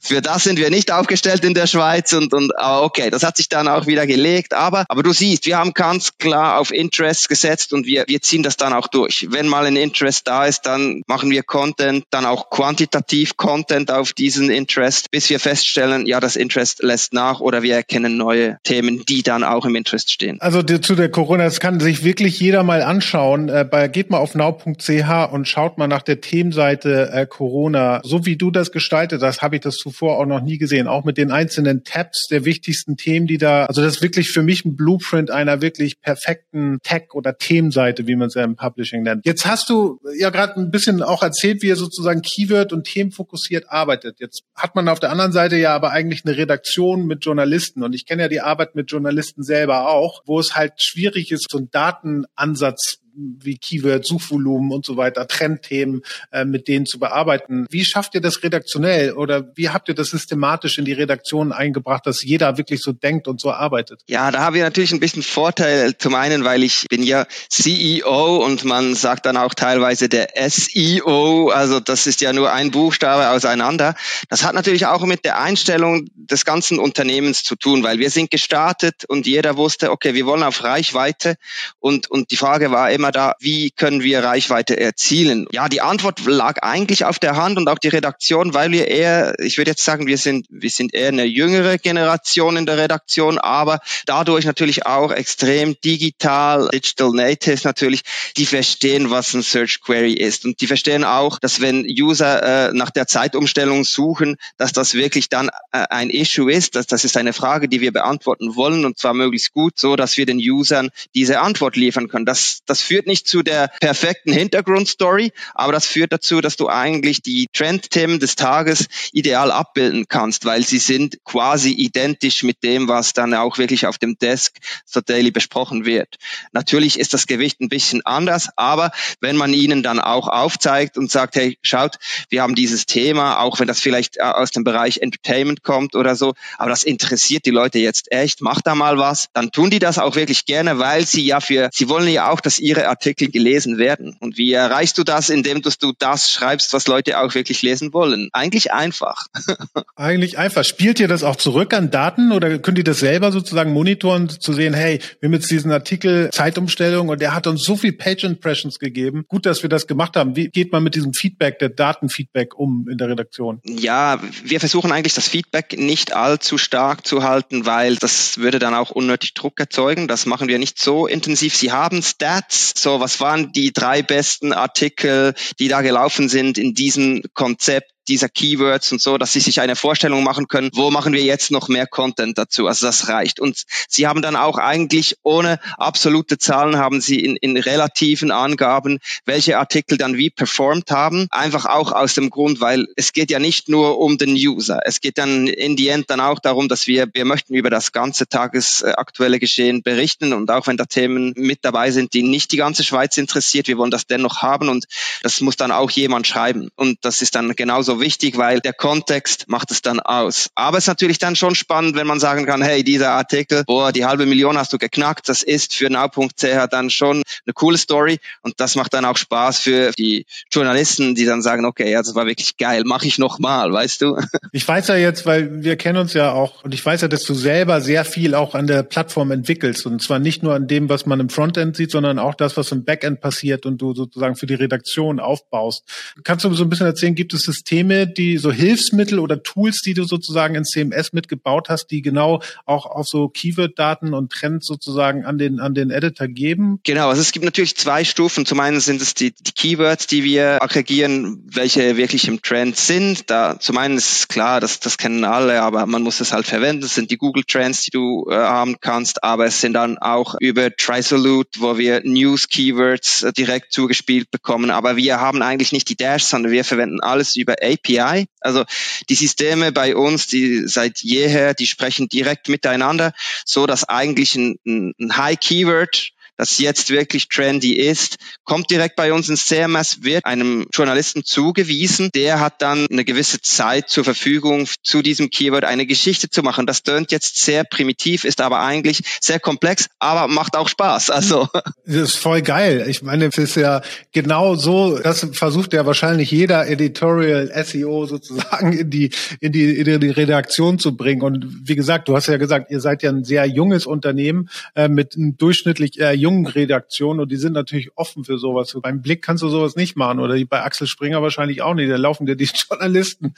für 0.00 0.20
das 0.20 0.44
sind 0.44 0.58
wir 0.58 0.70
nicht 0.70 0.92
aufgestellt 0.92 1.44
in 1.44 1.54
der 1.54 1.66
Schweiz 1.66 2.12
und, 2.12 2.32
und 2.32 2.56
aber 2.58 2.84
okay, 2.84 3.10
das 3.10 3.22
hat 3.22 3.36
sich 3.36 3.48
dann 3.48 3.68
auch 3.68 3.86
wieder 3.86 4.06
gelegt, 4.06 4.54
aber, 4.54 4.84
aber 4.88 5.02
du 5.02 5.12
siehst, 5.12 5.46
wir 5.46 5.58
haben 5.58 5.72
ganz 5.72 6.18
klar 6.18 6.58
auf 6.58 6.72
Interest 6.72 7.28
gesetzt 7.28 7.72
und 7.72 7.86
wir, 7.86 8.04
wir 8.08 8.20
ziehen 8.20 8.42
das 8.42 8.56
dann 8.56 8.72
auch 8.72 8.88
durch. 8.88 9.28
Wenn 9.30 9.48
mal 9.48 9.66
ein 9.66 9.76
Interest 9.76 10.26
da 10.26 10.46
ist, 10.46 10.62
dann 10.62 11.02
machen 11.06 11.30
wir 11.30 11.42
Content, 11.42 12.04
dann 12.10 12.26
auch 12.26 12.50
quantitativ 12.50 13.36
Content 13.36 13.90
auf 13.90 14.12
diesen 14.12 14.50
Interest, 14.50 15.10
bis 15.10 15.30
wir 15.30 15.40
feststellen, 15.40 16.06
ja, 16.06 16.20
das 16.20 16.36
Interest 16.36 16.82
lässt 16.82 17.12
nach 17.12 17.40
oder 17.40 17.62
wir 17.62 17.74
erkennen 17.74 18.16
neue 18.16 18.58
Themen, 18.64 19.04
die 19.08 19.22
dann 19.22 19.44
auch 19.44 19.64
im 19.64 19.74
Interest 19.74 20.12
stehen. 20.12 20.40
Also 20.40 20.62
zu 20.62 20.94
der 20.94 21.10
Corona, 21.10 21.44
das 21.44 21.60
kann 21.60 21.80
sich 21.80 22.04
wirklich 22.04 22.38
jeder 22.40 22.62
mal 22.62 22.82
anschauen. 22.82 23.48
Äh, 23.48 23.64
bei, 23.64 23.88
geht 23.88 24.10
mal 24.10 24.18
auf 24.18 24.34
now.ch 24.34 25.32
und 25.32 25.48
schaut 25.48 25.69
mal 25.78 25.88
nach 25.88 26.02
der 26.02 26.20
Themenseite 26.20 27.10
äh, 27.12 27.26
Corona. 27.26 28.00
So 28.04 28.26
wie 28.26 28.36
du 28.36 28.50
das 28.50 28.72
gestaltet 28.72 29.22
hast, 29.22 29.42
habe 29.42 29.56
ich 29.56 29.62
das 29.62 29.76
zuvor 29.76 30.18
auch 30.18 30.26
noch 30.26 30.40
nie 30.40 30.58
gesehen. 30.58 30.86
Auch 30.86 31.04
mit 31.04 31.18
den 31.18 31.30
einzelnen 31.30 31.84
Tabs 31.84 32.26
der 32.30 32.44
wichtigsten 32.44 32.96
Themen, 32.96 33.26
die 33.26 33.38
da, 33.38 33.66
also 33.66 33.82
das 33.82 33.96
ist 33.96 34.02
wirklich 34.02 34.30
für 34.30 34.42
mich 34.42 34.64
ein 34.64 34.76
Blueprint 34.76 35.30
einer 35.30 35.60
wirklich 35.60 36.00
perfekten 36.00 36.78
Tech- 36.82 37.14
oder 37.14 37.36
Themenseite, 37.36 38.06
wie 38.06 38.16
man 38.16 38.28
es 38.28 38.34
ja 38.34 38.44
im 38.44 38.56
Publishing 38.56 39.02
nennt. 39.02 39.26
Jetzt 39.26 39.46
hast 39.46 39.70
du 39.70 39.98
ja 40.18 40.30
gerade 40.30 40.60
ein 40.60 40.70
bisschen 40.70 41.02
auch 41.02 41.22
erzählt, 41.22 41.62
wie 41.62 41.68
ihr 41.68 41.76
sozusagen 41.76 42.22
Keyword 42.22 42.72
und 42.72 42.84
themenfokussiert 42.84 43.70
arbeitet. 43.70 44.20
Jetzt 44.20 44.42
hat 44.54 44.74
man 44.74 44.88
auf 44.88 45.00
der 45.00 45.10
anderen 45.10 45.32
Seite 45.32 45.56
ja 45.56 45.74
aber 45.74 45.90
eigentlich 45.90 46.24
eine 46.24 46.36
Redaktion 46.36 47.06
mit 47.06 47.24
Journalisten 47.24 47.82
und 47.82 47.94
ich 47.94 48.06
kenne 48.06 48.22
ja 48.22 48.28
die 48.28 48.40
Arbeit 48.40 48.74
mit 48.74 48.90
Journalisten 48.90 49.42
selber 49.42 49.88
auch, 49.88 50.22
wo 50.26 50.38
es 50.40 50.56
halt 50.56 50.74
schwierig 50.78 51.32
ist, 51.32 51.46
so 51.50 51.58
einen 51.58 51.70
Datenansatz 51.70 53.00
wie 53.40 53.58
Keyword, 53.58 54.06
Suchvolumen 54.06 54.72
und 54.72 54.84
so 54.84 54.96
weiter, 54.96 55.26
Trendthemen 55.26 56.02
äh, 56.32 56.44
mit 56.44 56.68
denen 56.68 56.86
zu 56.86 56.98
bearbeiten. 56.98 57.66
Wie 57.70 57.84
schafft 57.84 58.14
ihr 58.14 58.20
das 58.20 58.42
redaktionell 58.42 59.12
oder 59.12 59.52
wie 59.54 59.68
habt 59.68 59.88
ihr 59.88 59.94
das 59.94 60.08
systematisch 60.10 60.78
in 60.78 60.84
die 60.84 60.92
Redaktion 60.92 61.52
eingebracht, 61.52 62.06
dass 62.06 62.22
jeder 62.22 62.56
wirklich 62.56 62.82
so 62.82 62.92
denkt 62.92 63.28
und 63.28 63.40
so 63.40 63.52
arbeitet? 63.52 64.02
Ja, 64.08 64.30
da 64.30 64.40
haben 64.40 64.54
wir 64.54 64.62
natürlich 64.62 64.92
ein 64.92 65.00
bisschen 65.00 65.22
Vorteil. 65.22 65.96
Zum 65.96 66.14
einen, 66.14 66.44
weil 66.44 66.62
ich 66.62 66.86
bin 66.88 67.02
ja 67.02 67.26
CEO 67.48 68.44
und 68.44 68.64
man 68.64 68.94
sagt 68.94 69.26
dann 69.26 69.36
auch 69.36 69.54
teilweise 69.54 70.08
der 70.08 70.30
SEO, 70.36 71.50
also 71.50 71.80
das 71.80 72.06
ist 72.06 72.20
ja 72.20 72.32
nur 72.32 72.52
ein 72.52 72.70
Buchstabe 72.70 73.30
auseinander. 73.30 73.94
Das 74.28 74.44
hat 74.44 74.54
natürlich 74.54 74.86
auch 74.86 75.04
mit 75.04 75.24
der 75.24 75.40
Einstellung 75.40 76.06
des 76.14 76.44
ganzen 76.44 76.78
Unternehmens 76.78 77.42
zu 77.42 77.56
tun, 77.56 77.82
weil 77.82 77.98
wir 77.98 78.10
sind 78.10 78.30
gestartet 78.30 79.04
und 79.08 79.26
jeder 79.26 79.56
wusste, 79.56 79.90
okay, 79.90 80.14
wir 80.14 80.26
wollen 80.26 80.42
auf 80.42 80.64
Reichweite 80.64 81.36
und, 81.78 82.10
und 82.10 82.30
die 82.30 82.36
Frage 82.36 82.70
war 82.70 82.90
immer, 82.90 83.09
Thema 83.10 83.30
da, 83.30 83.34
wie 83.40 83.70
können 83.70 84.02
wir 84.02 84.22
Reichweite 84.24 84.78
erzielen? 84.78 85.46
Ja, 85.52 85.68
die 85.68 85.80
Antwort 85.80 86.24
lag 86.24 86.62
eigentlich 86.62 87.04
auf 87.04 87.18
der 87.18 87.36
Hand 87.36 87.58
und 87.58 87.68
auch 87.68 87.78
die 87.78 87.88
Redaktion, 87.88 88.54
weil 88.54 88.70
wir 88.70 88.88
eher, 88.88 89.34
ich 89.38 89.58
würde 89.58 89.72
jetzt 89.72 89.84
sagen, 89.84 90.06
wir 90.06 90.18
sind, 90.18 90.46
wir 90.50 90.70
sind 90.70 90.94
eher 90.94 91.08
eine 91.08 91.24
jüngere 91.24 91.78
Generation 91.78 92.56
in 92.56 92.66
der 92.66 92.78
Redaktion, 92.78 93.38
aber 93.38 93.80
dadurch 94.06 94.44
natürlich 94.44 94.86
auch 94.86 95.12
extrem 95.12 95.76
digital, 95.84 96.68
Digital 96.72 97.10
Natives 97.12 97.64
natürlich, 97.64 98.02
die 98.36 98.46
verstehen, 98.46 99.10
was 99.10 99.34
ein 99.34 99.42
Search 99.42 99.80
Query 99.80 100.12
ist 100.12 100.44
und 100.44 100.60
die 100.60 100.66
verstehen 100.66 101.04
auch, 101.04 101.38
dass 101.38 101.60
wenn 101.60 101.86
User 101.86 102.68
äh, 102.68 102.72
nach 102.72 102.90
der 102.90 103.06
Zeitumstellung 103.06 103.84
suchen, 103.84 104.36
dass 104.56 104.72
das 104.72 104.94
wirklich 104.94 105.28
dann 105.28 105.48
äh, 105.72 105.86
ein 105.90 106.10
Issue 106.10 106.50
ist, 106.50 106.76
dass 106.76 106.86
das 106.86 107.04
ist 107.04 107.16
eine 107.16 107.32
Frage, 107.32 107.68
die 107.68 107.80
wir 107.80 107.92
beantworten 107.92 108.56
wollen 108.56 108.84
und 108.84 108.98
zwar 108.98 109.14
möglichst 109.14 109.52
gut, 109.52 109.78
so 109.78 109.96
dass 109.96 110.16
wir 110.16 110.26
den 110.26 110.38
Usern 110.38 110.90
diese 111.14 111.40
Antwort 111.40 111.76
liefern 111.76 112.08
können. 112.08 112.26
Das, 112.26 112.60
das 112.66 112.82
führt 112.90 113.06
nicht 113.06 113.28
zu 113.28 113.44
der 113.44 113.68
perfekten 113.80 114.32
Hintergrundstory, 114.32 115.30
aber 115.54 115.70
das 115.70 115.86
führt 115.86 116.12
dazu, 116.12 116.40
dass 116.40 116.56
du 116.56 116.68
eigentlich 116.68 117.22
die 117.22 117.46
Trendthemen 117.52 118.18
des 118.18 118.34
Tages 118.34 118.88
ideal 119.12 119.52
abbilden 119.52 120.06
kannst, 120.08 120.44
weil 120.44 120.64
sie 120.64 120.78
sind 120.78 121.22
quasi 121.24 121.70
identisch 121.70 122.42
mit 122.42 122.64
dem, 122.64 122.88
was 122.88 123.12
dann 123.12 123.32
auch 123.34 123.58
wirklich 123.58 123.86
auf 123.86 123.98
dem 123.98 124.18
Desk 124.18 124.56
so 124.84 125.00
daily 125.00 125.30
besprochen 125.30 125.84
wird. 125.84 126.16
Natürlich 126.50 126.98
ist 126.98 127.14
das 127.14 127.28
Gewicht 127.28 127.60
ein 127.60 127.68
bisschen 127.68 128.04
anders, 128.04 128.48
aber 128.56 128.90
wenn 129.20 129.36
man 129.36 129.54
ihnen 129.54 129.84
dann 129.84 130.00
auch 130.00 130.26
aufzeigt 130.26 130.98
und 130.98 131.12
sagt, 131.12 131.36
hey, 131.36 131.58
schaut, 131.62 131.94
wir 132.28 132.42
haben 132.42 132.56
dieses 132.56 132.86
Thema, 132.86 133.38
auch 133.38 133.60
wenn 133.60 133.68
das 133.68 133.78
vielleicht 133.78 134.16
äh, 134.16 134.22
aus 134.22 134.50
dem 134.50 134.64
Bereich 134.64 134.98
Entertainment 134.98 135.62
kommt 135.62 135.94
oder 135.94 136.16
so, 136.16 136.34
aber 136.58 136.70
das 136.70 136.82
interessiert 136.82 137.46
die 137.46 137.50
Leute 137.50 137.78
jetzt 137.78 138.10
echt, 138.10 138.40
mach 138.40 138.60
da 138.60 138.74
mal 138.74 138.98
was, 138.98 139.28
dann 139.32 139.52
tun 139.52 139.70
die 139.70 139.78
das 139.78 140.00
auch 140.00 140.16
wirklich 140.16 140.44
gerne, 140.44 140.80
weil 140.80 141.06
sie 141.06 141.24
ja 141.24 141.38
für, 141.38 141.70
sie 141.72 141.88
wollen 141.88 142.08
ja 142.08 142.28
auch, 142.30 142.40
dass 142.40 142.58
ihre 142.58 142.79
Artikel 142.88 143.30
gelesen 143.30 143.78
werden. 143.78 144.16
Und 144.20 144.36
wie 144.36 144.52
erreichst 144.52 144.98
du 144.98 145.04
das, 145.04 145.30
indem 145.30 145.62
du 145.62 145.70
das 145.98 146.30
schreibst, 146.30 146.72
was 146.72 146.86
Leute 146.86 147.18
auch 147.18 147.34
wirklich 147.34 147.62
lesen 147.62 147.92
wollen? 147.92 148.28
Eigentlich 148.32 148.72
einfach. 148.72 149.26
Eigentlich 149.96 150.38
einfach. 150.38 150.64
Spielt 150.64 151.00
ihr 151.00 151.08
das 151.08 151.22
auch 151.22 151.36
zurück 151.36 151.74
an 151.74 151.90
Daten 151.90 152.32
oder 152.32 152.58
könnt 152.58 152.78
ihr 152.78 152.84
das 152.84 153.00
selber 153.00 153.32
sozusagen 153.32 153.72
monitoren, 153.72 154.28
zu 154.28 154.52
sehen, 154.52 154.74
hey, 154.74 155.00
wir 155.20 155.28
haben 155.28 155.34
jetzt 155.34 155.50
diesen 155.50 155.72
Artikel 155.72 156.30
Zeitumstellung 156.32 157.08
und 157.08 157.20
der 157.20 157.34
hat 157.34 157.46
uns 157.46 157.64
so 157.64 157.76
viel 157.76 157.92
Page 157.92 158.24
Impressions 158.24 158.78
gegeben. 158.78 159.24
Gut, 159.28 159.46
dass 159.46 159.62
wir 159.62 159.68
das 159.68 159.86
gemacht 159.86 160.16
haben. 160.16 160.36
Wie 160.36 160.48
geht 160.48 160.72
man 160.72 160.82
mit 160.82 160.94
diesem 160.94 161.12
Feedback, 161.12 161.58
der 161.58 161.68
Datenfeedback 161.68 162.58
um 162.58 162.88
in 162.90 162.98
der 162.98 163.08
Redaktion? 163.08 163.60
Ja, 163.64 164.20
wir 164.44 164.60
versuchen 164.60 164.92
eigentlich 164.92 165.14
das 165.14 165.28
Feedback 165.28 165.78
nicht 165.78 166.14
allzu 166.14 166.58
stark 166.58 167.06
zu 167.06 167.22
halten, 167.22 167.66
weil 167.66 167.96
das 167.96 168.38
würde 168.38 168.58
dann 168.58 168.74
auch 168.74 168.90
unnötig 168.90 169.34
Druck 169.34 169.58
erzeugen. 169.60 170.08
Das 170.08 170.26
machen 170.26 170.48
wir 170.48 170.58
nicht 170.58 170.80
so 170.80 171.06
intensiv. 171.06 171.56
Sie 171.56 171.72
haben 171.72 172.02
Stats. 172.02 172.69
So, 172.78 173.00
was 173.00 173.20
waren 173.20 173.52
die 173.52 173.72
drei 173.72 174.02
besten 174.02 174.52
Artikel, 174.52 175.34
die 175.58 175.68
da 175.68 175.82
gelaufen 175.82 176.28
sind 176.28 176.58
in 176.58 176.74
diesem 176.74 177.22
Konzept? 177.34 177.92
Dieser 178.10 178.28
Keywords 178.28 178.90
und 178.92 179.00
so, 179.00 179.16
dass 179.16 179.32
sie 179.32 179.40
sich 179.40 179.60
eine 179.60 179.76
Vorstellung 179.76 180.24
machen 180.24 180.48
können, 180.48 180.70
wo 180.74 180.90
machen 180.90 181.12
wir 181.12 181.22
jetzt 181.22 181.50
noch 181.50 181.68
mehr 181.68 181.86
Content 181.86 182.36
dazu. 182.36 182.66
Also 182.66 182.86
das 182.86 183.08
reicht. 183.08 183.40
Und 183.40 183.62
sie 183.88 184.06
haben 184.06 184.20
dann 184.20 184.36
auch 184.36 184.58
eigentlich 184.58 185.16
ohne 185.22 185.60
absolute 185.78 186.36
Zahlen 186.38 186.76
haben 186.76 187.00
sie 187.00 187.20
in, 187.20 187.36
in 187.36 187.56
relativen 187.56 188.32
Angaben, 188.32 188.98
welche 189.24 189.58
Artikel 189.58 189.96
dann 189.96 190.16
wie 190.16 190.28
performt 190.28 190.90
haben. 190.90 191.28
Einfach 191.30 191.66
auch 191.66 191.92
aus 191.92 192.14
dem 192.14 192.30
Grund, 192.30 192.60
weil 192.60 192.86
es 192.96 193.12
geht 193.12 193.30
ja 193.30 193.38
nicht 193.38 193.68
nur 193.68 193.98
um 193.98 194.18
den 194.18 194.34
User. 194.34 194.80
Es 194.84 195.00
geht 195.00 195.16
dann 195.16 195.46
in 195.46 195.76
die 195.76 195.88
End 195.88 196.10
dann 196.10 196.20
auch 196.20 196.40
darum, 196.40 196.68
dass 196.68 196.88
wir, 196.88 197.08
wir 197.12 197.24
möchten 197.24 197.54
über 197.54 197.70
das 197.70 197.92
ganze 197.92 198.26
tagesaktuelle 198.26 199.38
Geschehen 199.38 199.82
berichten 199.82 200.32
und 200.32 200.50
auch 200.50 200.66
wenn 200.66 200.76
da 200.76 200.84
Themen 200.84 201.32
mit 201.36 201.60
dabei 201.62 201.92
sind, 201.92 202.12
die 202.12 202.24
nicht 202.24 202.50
die 202.50 202.56
ganze 202.56 202.82
Schweiz 202.82 203.16
interessiert, 203.16 203.68
wir 203.68 203.78
wollen 203.78 203.92
das 203.92 204.06
dennoch 204.06 204.42
haben 204.42 204.68
und 204.68 204.86
das 205.22 205.40
muss 205.40 205.56
dann 205.56 205.70
auch 205.70 205.90
jemand 205.90 206.26
schreiben. 206.26 206.70
Und 206.74 206.98
das 207.02 207.22
ist 207.22 207.36
dann 207.36 207.54
genauso 207.54 207.99
wichtig, 208.00 208.36
weil 208.38 208.60
der 208.60 208.72
Kontext 208.72 209.48
macht 209.48 209.70
es 209.70 209.82
dann 209.82 210.00
aus. 210.00 210.50
Aber 210.54 210.78
es 210.78 210.84
ist 210.84 210.88
natürlich 210.88 211.18
dann 211.18 211.36
schon 211.36 211.54
spannend, 211.54 211.96
wenn 211.96 212.06
man 212.06 212.20
sagen 212.20 212.46
kann, 212.46 212.62
hey, 212.62 212.82
dieser 212.84 213.12
Artikel, 213.12 213.64
boah, 213.66 213.92
die 213.92 214.04
halbe 214.04 214.26
Million 214.26 214.58
hast 214.58 214.72
du 214.72 214.78
geknackt, 214.78 215.28
das 215.28 215.42
ist 215.42 215.74
für 215.74 215.90
now.ch 215.90 216.68
dann 216.70 216.90
schon 216.90 217.22
eine 217.46 217.52
coole 217.54 217.78
Story 217.78 218.18
und 218.42 218.60
das 218.60 218.76
macht 218.76 218.94
dann 218.94 219.04
auch 219.04 219.16
Spaß 219.16 219.60
für 219.60 219.92
die 219.98 220.26
Journalisten, 220.50 221.14
die 221.14 221.24
dann 221.24 221.42
sagen, 221.42 221.64
okay, 221.64 221.90
ja, 221.90 221.98
das 221.98 222.14
war 222.14 222.26
wirklich 222.26 222.56
geil, 222.56 222.82
mache 222.84 223.06
ich 223.06 223.18
noch 223.18 223.38
mal, 223.38 223.72
weißt 223.72 224.02
du? 224.02 224.16
Ich 224.52 224.66
weiß 224.66 224.88
ja 224.88 224.96
jetzt, 224.96 225.26
weil 225.26 225.62
wir 225.62 225.76
kennen 225.76 225.98
uns 225.98 226.12
ja 226.12 226.32
auch 226.32 226.64
und 226.64 226.74
ich 226.74 226.84
weiß 226.84 227.02
ja, 227.02 227.08
dass 227.08 227.22
du 227.22 227.34
selber 227.34 227.80
sehr 227.80 228.04
viel 228.04 228.34
auch 228.34 228.54
an 228.54 228.66
der 228.66 228.82
Plattform 228.82 229.30
entwickelst 229.30 229.86
und 229.86 230.02
zwar 230.02 230.18
nicht 230.18 230.42
nur 230.42 230.54
an 230.54 230.66
dem, 230.66 230.88
was 230.88 231.06
man 231.06 231.20
im 231.20 231.28
Frontend 231.28 231.76
sieht, 231.76 231.90
sondern 231.90 232.18
auch 232.18 232.34
das, 232.34 232.56
was 232.56 232.72
im 232.72 232.84
Backend 232.84 233.20
passiert 233.20 233.66
und 233.66 233.80
du 233.80 233.94
sozusagen 233.94 234.34
für 234.34 234.46
die 234.46 234.54
Redaktion 234.54 235.20
aufbaust. 235.20 235.84
Kannst 236.24 236.44
du 236.44 236.52
so 236.54 236.64
ein 236.64 236.68
bisschen 236.68 236.86
erzählen, 236.86 237.14
gibt 237.14 237.32
es 237.32 237.42
Systeme, 237.42 237.79
Systeme, 237.80 238.06
die 238.06 238.36
so 238.36 238.52
Hilfsmittel 238.52 239.18
oder 239.18 239.42
Tools, 239.42 239.80
die 239.80 239.94
du 239.94 240.04
sozusagen 240.04 240.54
in 240.54 240.64
CMS 240.64 241.12
mitgebaut 241.12 241.68
hast, 241.68 241.86
die 241.86 242.02
genau 242.02 242.42
auch 242.66 242.86
auf 242.86 243.06
so 243.06 243.28
Keyword-Daten 243.28 244.12
und 244.12 244.30
Trends 244.30 244.66
sozusagen 244.66 245.24
an 245.24 245.38
den 245.38 245.60
an 245.60 245.74
den 245.74 245.90
Editor 245.90 246.28
geben? 246.28 246.80
Genau, 246.84 247.08
also 247.08 247.22
es 247.22 247.32
gibt 247.32 247.44
natürlich 247.44 247.76
zwei 247.76 248.04
Stufen. 248.04 248.44
Zum 248.44 248.60
einen 248.60 248.80
sind 248.80 249.00
es 249.00 249.14
die, 249.14 249.32
die 249.32 249.52
Keywords, 249.52 250.06
die 250.06 250.24
wir 250.24 250.62
aggregieren, 250.62 251.42
welche 251.46 251.96
wirklich 251.96 252.28
im 252.28 252.42
Trend 252.42 252.76
sind. 252.76 253.30
Da 253.30 253.58
zum 253.58 253.78
einen 253.78 253.96
ist 253.96 254.28
klar, 254.28 254.60
das, 254.60 254.80
das 254.80 254.98
kennen 254.98 255.24
alle, 255.24 255.62
aber 255.62 255.86
man 255.86 256.02
muss 256.02 256.20
es 256.20 256.32
halt 256.32 256.46
verwenden. 256.46 256.82
Das 256.82 256.94
sind 256.94 257.10
die 257.10 257.16
Google 257.16 257.44
Trends, 257.44 257.82
die 257.82 257.90
du 257.90 258.26
äh, 258.30 258.34
haben 258.34 258.76
kannst, 258.80 259.24
aber 259.24 259.46
es 259.46 259.60
sind 259.60 259.72
dann 259.72 259.96
auch 259.96 260.34
über 260.40 260.74
Trisolute, 260.74 261.60
wo 261.60 261.78
wir 261.78 262.02
News 262.04 262.48
Keywords 262.48 263.22
äh, 263.22 263.32
direkt 263.32 263.72
zugespielt 263.72 264.30
bekommen. 264.30 264.70
Aber 264.70 264.96
wir 264.96 265.20
haben 265.20 265.40
eigentlich 265.40 265.72
nicht 265.72 265.88
die 265.88 265.96
Dash, 265.96 266.24
sondern 266.24 266.52
wir 266.52 266.64
verwenden 266.64 267.00
alles 267.00 267.36
über 267.36 267.62
API. 267.72 268.26
Also 268.40 268.64
die 269.08 269.14
Systeme 269.14 269.72
bei 269.72 269.96
uns, 269.96 270.26
die 270.26 270.66
seit 270.66 270.98
jeher, 271.00 271.54
die 271.54 271.66
sprechen 271.66 272.08
direkt 272.08 272.48
miteinander, 272.48 273.12
so 273.44 273.66
dass 273.66 273.88
eigentlich 273.88 274.34
ein, 274.34 274.58
ein 274.66 275.16
High 275.16 275.38
Keyword 275.38 276.12
das 276.40 276.58
jetzt 276.58 276.88
wirklich 276.88 277.28
trendy 277.28 277.74
ist, 277.74 278.16
kommt 278.44 278.70
direkt 278.70 278.96
bei 278.96 279.12
uns 279.12 279.28
ins 279.28 279.46
CMS, 279.46 280.04
wird 280.04 280.24
einem 280.24 280.66
Journalisten 280.72 281.22
zugewiesen. 281.22 282.08
Der 282.14 282.40
hat 282.40 282.62
dann 282.62 282.86
eine 282.90 283.04
gewisse 283.04 283.42
Zeit 283.42 283.90
zur 283.90 284.04
Verfügung, 284.04 284.66
zu 284.82 285.02
diesem 285.02 285.28
Keyword 285.28 285.64
eine 285.64 285.84
Geschichte 285.84 286.30
zu 286.30 286.42
machen. 286.42 286.66
Das 286.66 286.82
tönt 286.82 287.12
jetzt 287.12 287.44
sehr 287.44 287.64
primitiv, 287.64 288.24
ist 288.24 288.40
aber 288.40 288.60
eigentlich 288.60 289.02
sehr 289.20 289.38
komplex, 289.38 289.88
aber 289.98 290.28
macht 290.28 290.56
auch 290.56 290.68
Spaß. 290.68 291.10
Also. 291.10 291.46
Das 291.84 291.96
ist 291.96 292.16
voll 292.16 292.40
geil. 292.40 292.86
Ich 292.88 293.02
meine, 293.02 293.26
es 293.26 293.36
ist 293.36 293.56
ja 293.56 293.82
genau 294.12 294.54
so, 294.54 294.98
das 294.98 295.26
versucht 295.32 295.74
ja 295.74 295.84
wahrscheinlich 295.84 296.30
jeder 296.30 296.68
Editorial 296.68 297.52
SEO 297.66 298.06
sozusagen 298.06 298.72
in 298.72 298.88
die, 298.88 299.10
in 299.40 299.52
die, 299.52 299.78
in 299.78 300.00
die 300.00 300.08
Redaktion 300.08 300.78
zu 300.78 300.96
bringen. 300.96 301.20
Und 301.20 301.68
wie 301.68 301.76
gesagt, 301.76 302.08
du 302.08 302.16
hast 302.16 302.28
ja 302.28 302.38
gesagt, 302.38 302.70
ihr 302.70 302.80
seid 302.80 303.02
ja 303.02 303.10
ein 303.10 303.24
sehr 303.24 303.44
junges 303.44 303.84
Unternehmen 303.84 304.48
äh, 304.74 304.88
mit 304.88 305.16
einem 305.16 305.36
durchschnittlich 305.36 305.98
eher 305.98 306.14
jungen 306.14 306.29
Redaktionen 306.46 307.20
und 307.20 307.30
die 307.30 307.36
sind 307.36 307.52
natürlich 307.52 307.90
offen 307.96 308.24
für 308.24 308.38
sowas. 308.38 308.76
Beim 308.82 309.02
Blick 309.02 309.22
kannst 309.22 309.42
du 309.42 309.48
sowas 309.48 309.76
nicht 309.76 309.96
machen 309.96 310.20
oder 310.20 310.36
bei 310.46 310.62
Axel 310.62 310.86
Springer 310.86 311.22
wahrscheinlich 311.22 311.62
auch 311.62 311.74
nicht. 311.74 311.90
Da 311.90 311.96
laufen 311.96 312.26
dir 312.26 312.36
die 312.36 312.48
Journalisten, 312.70 313.34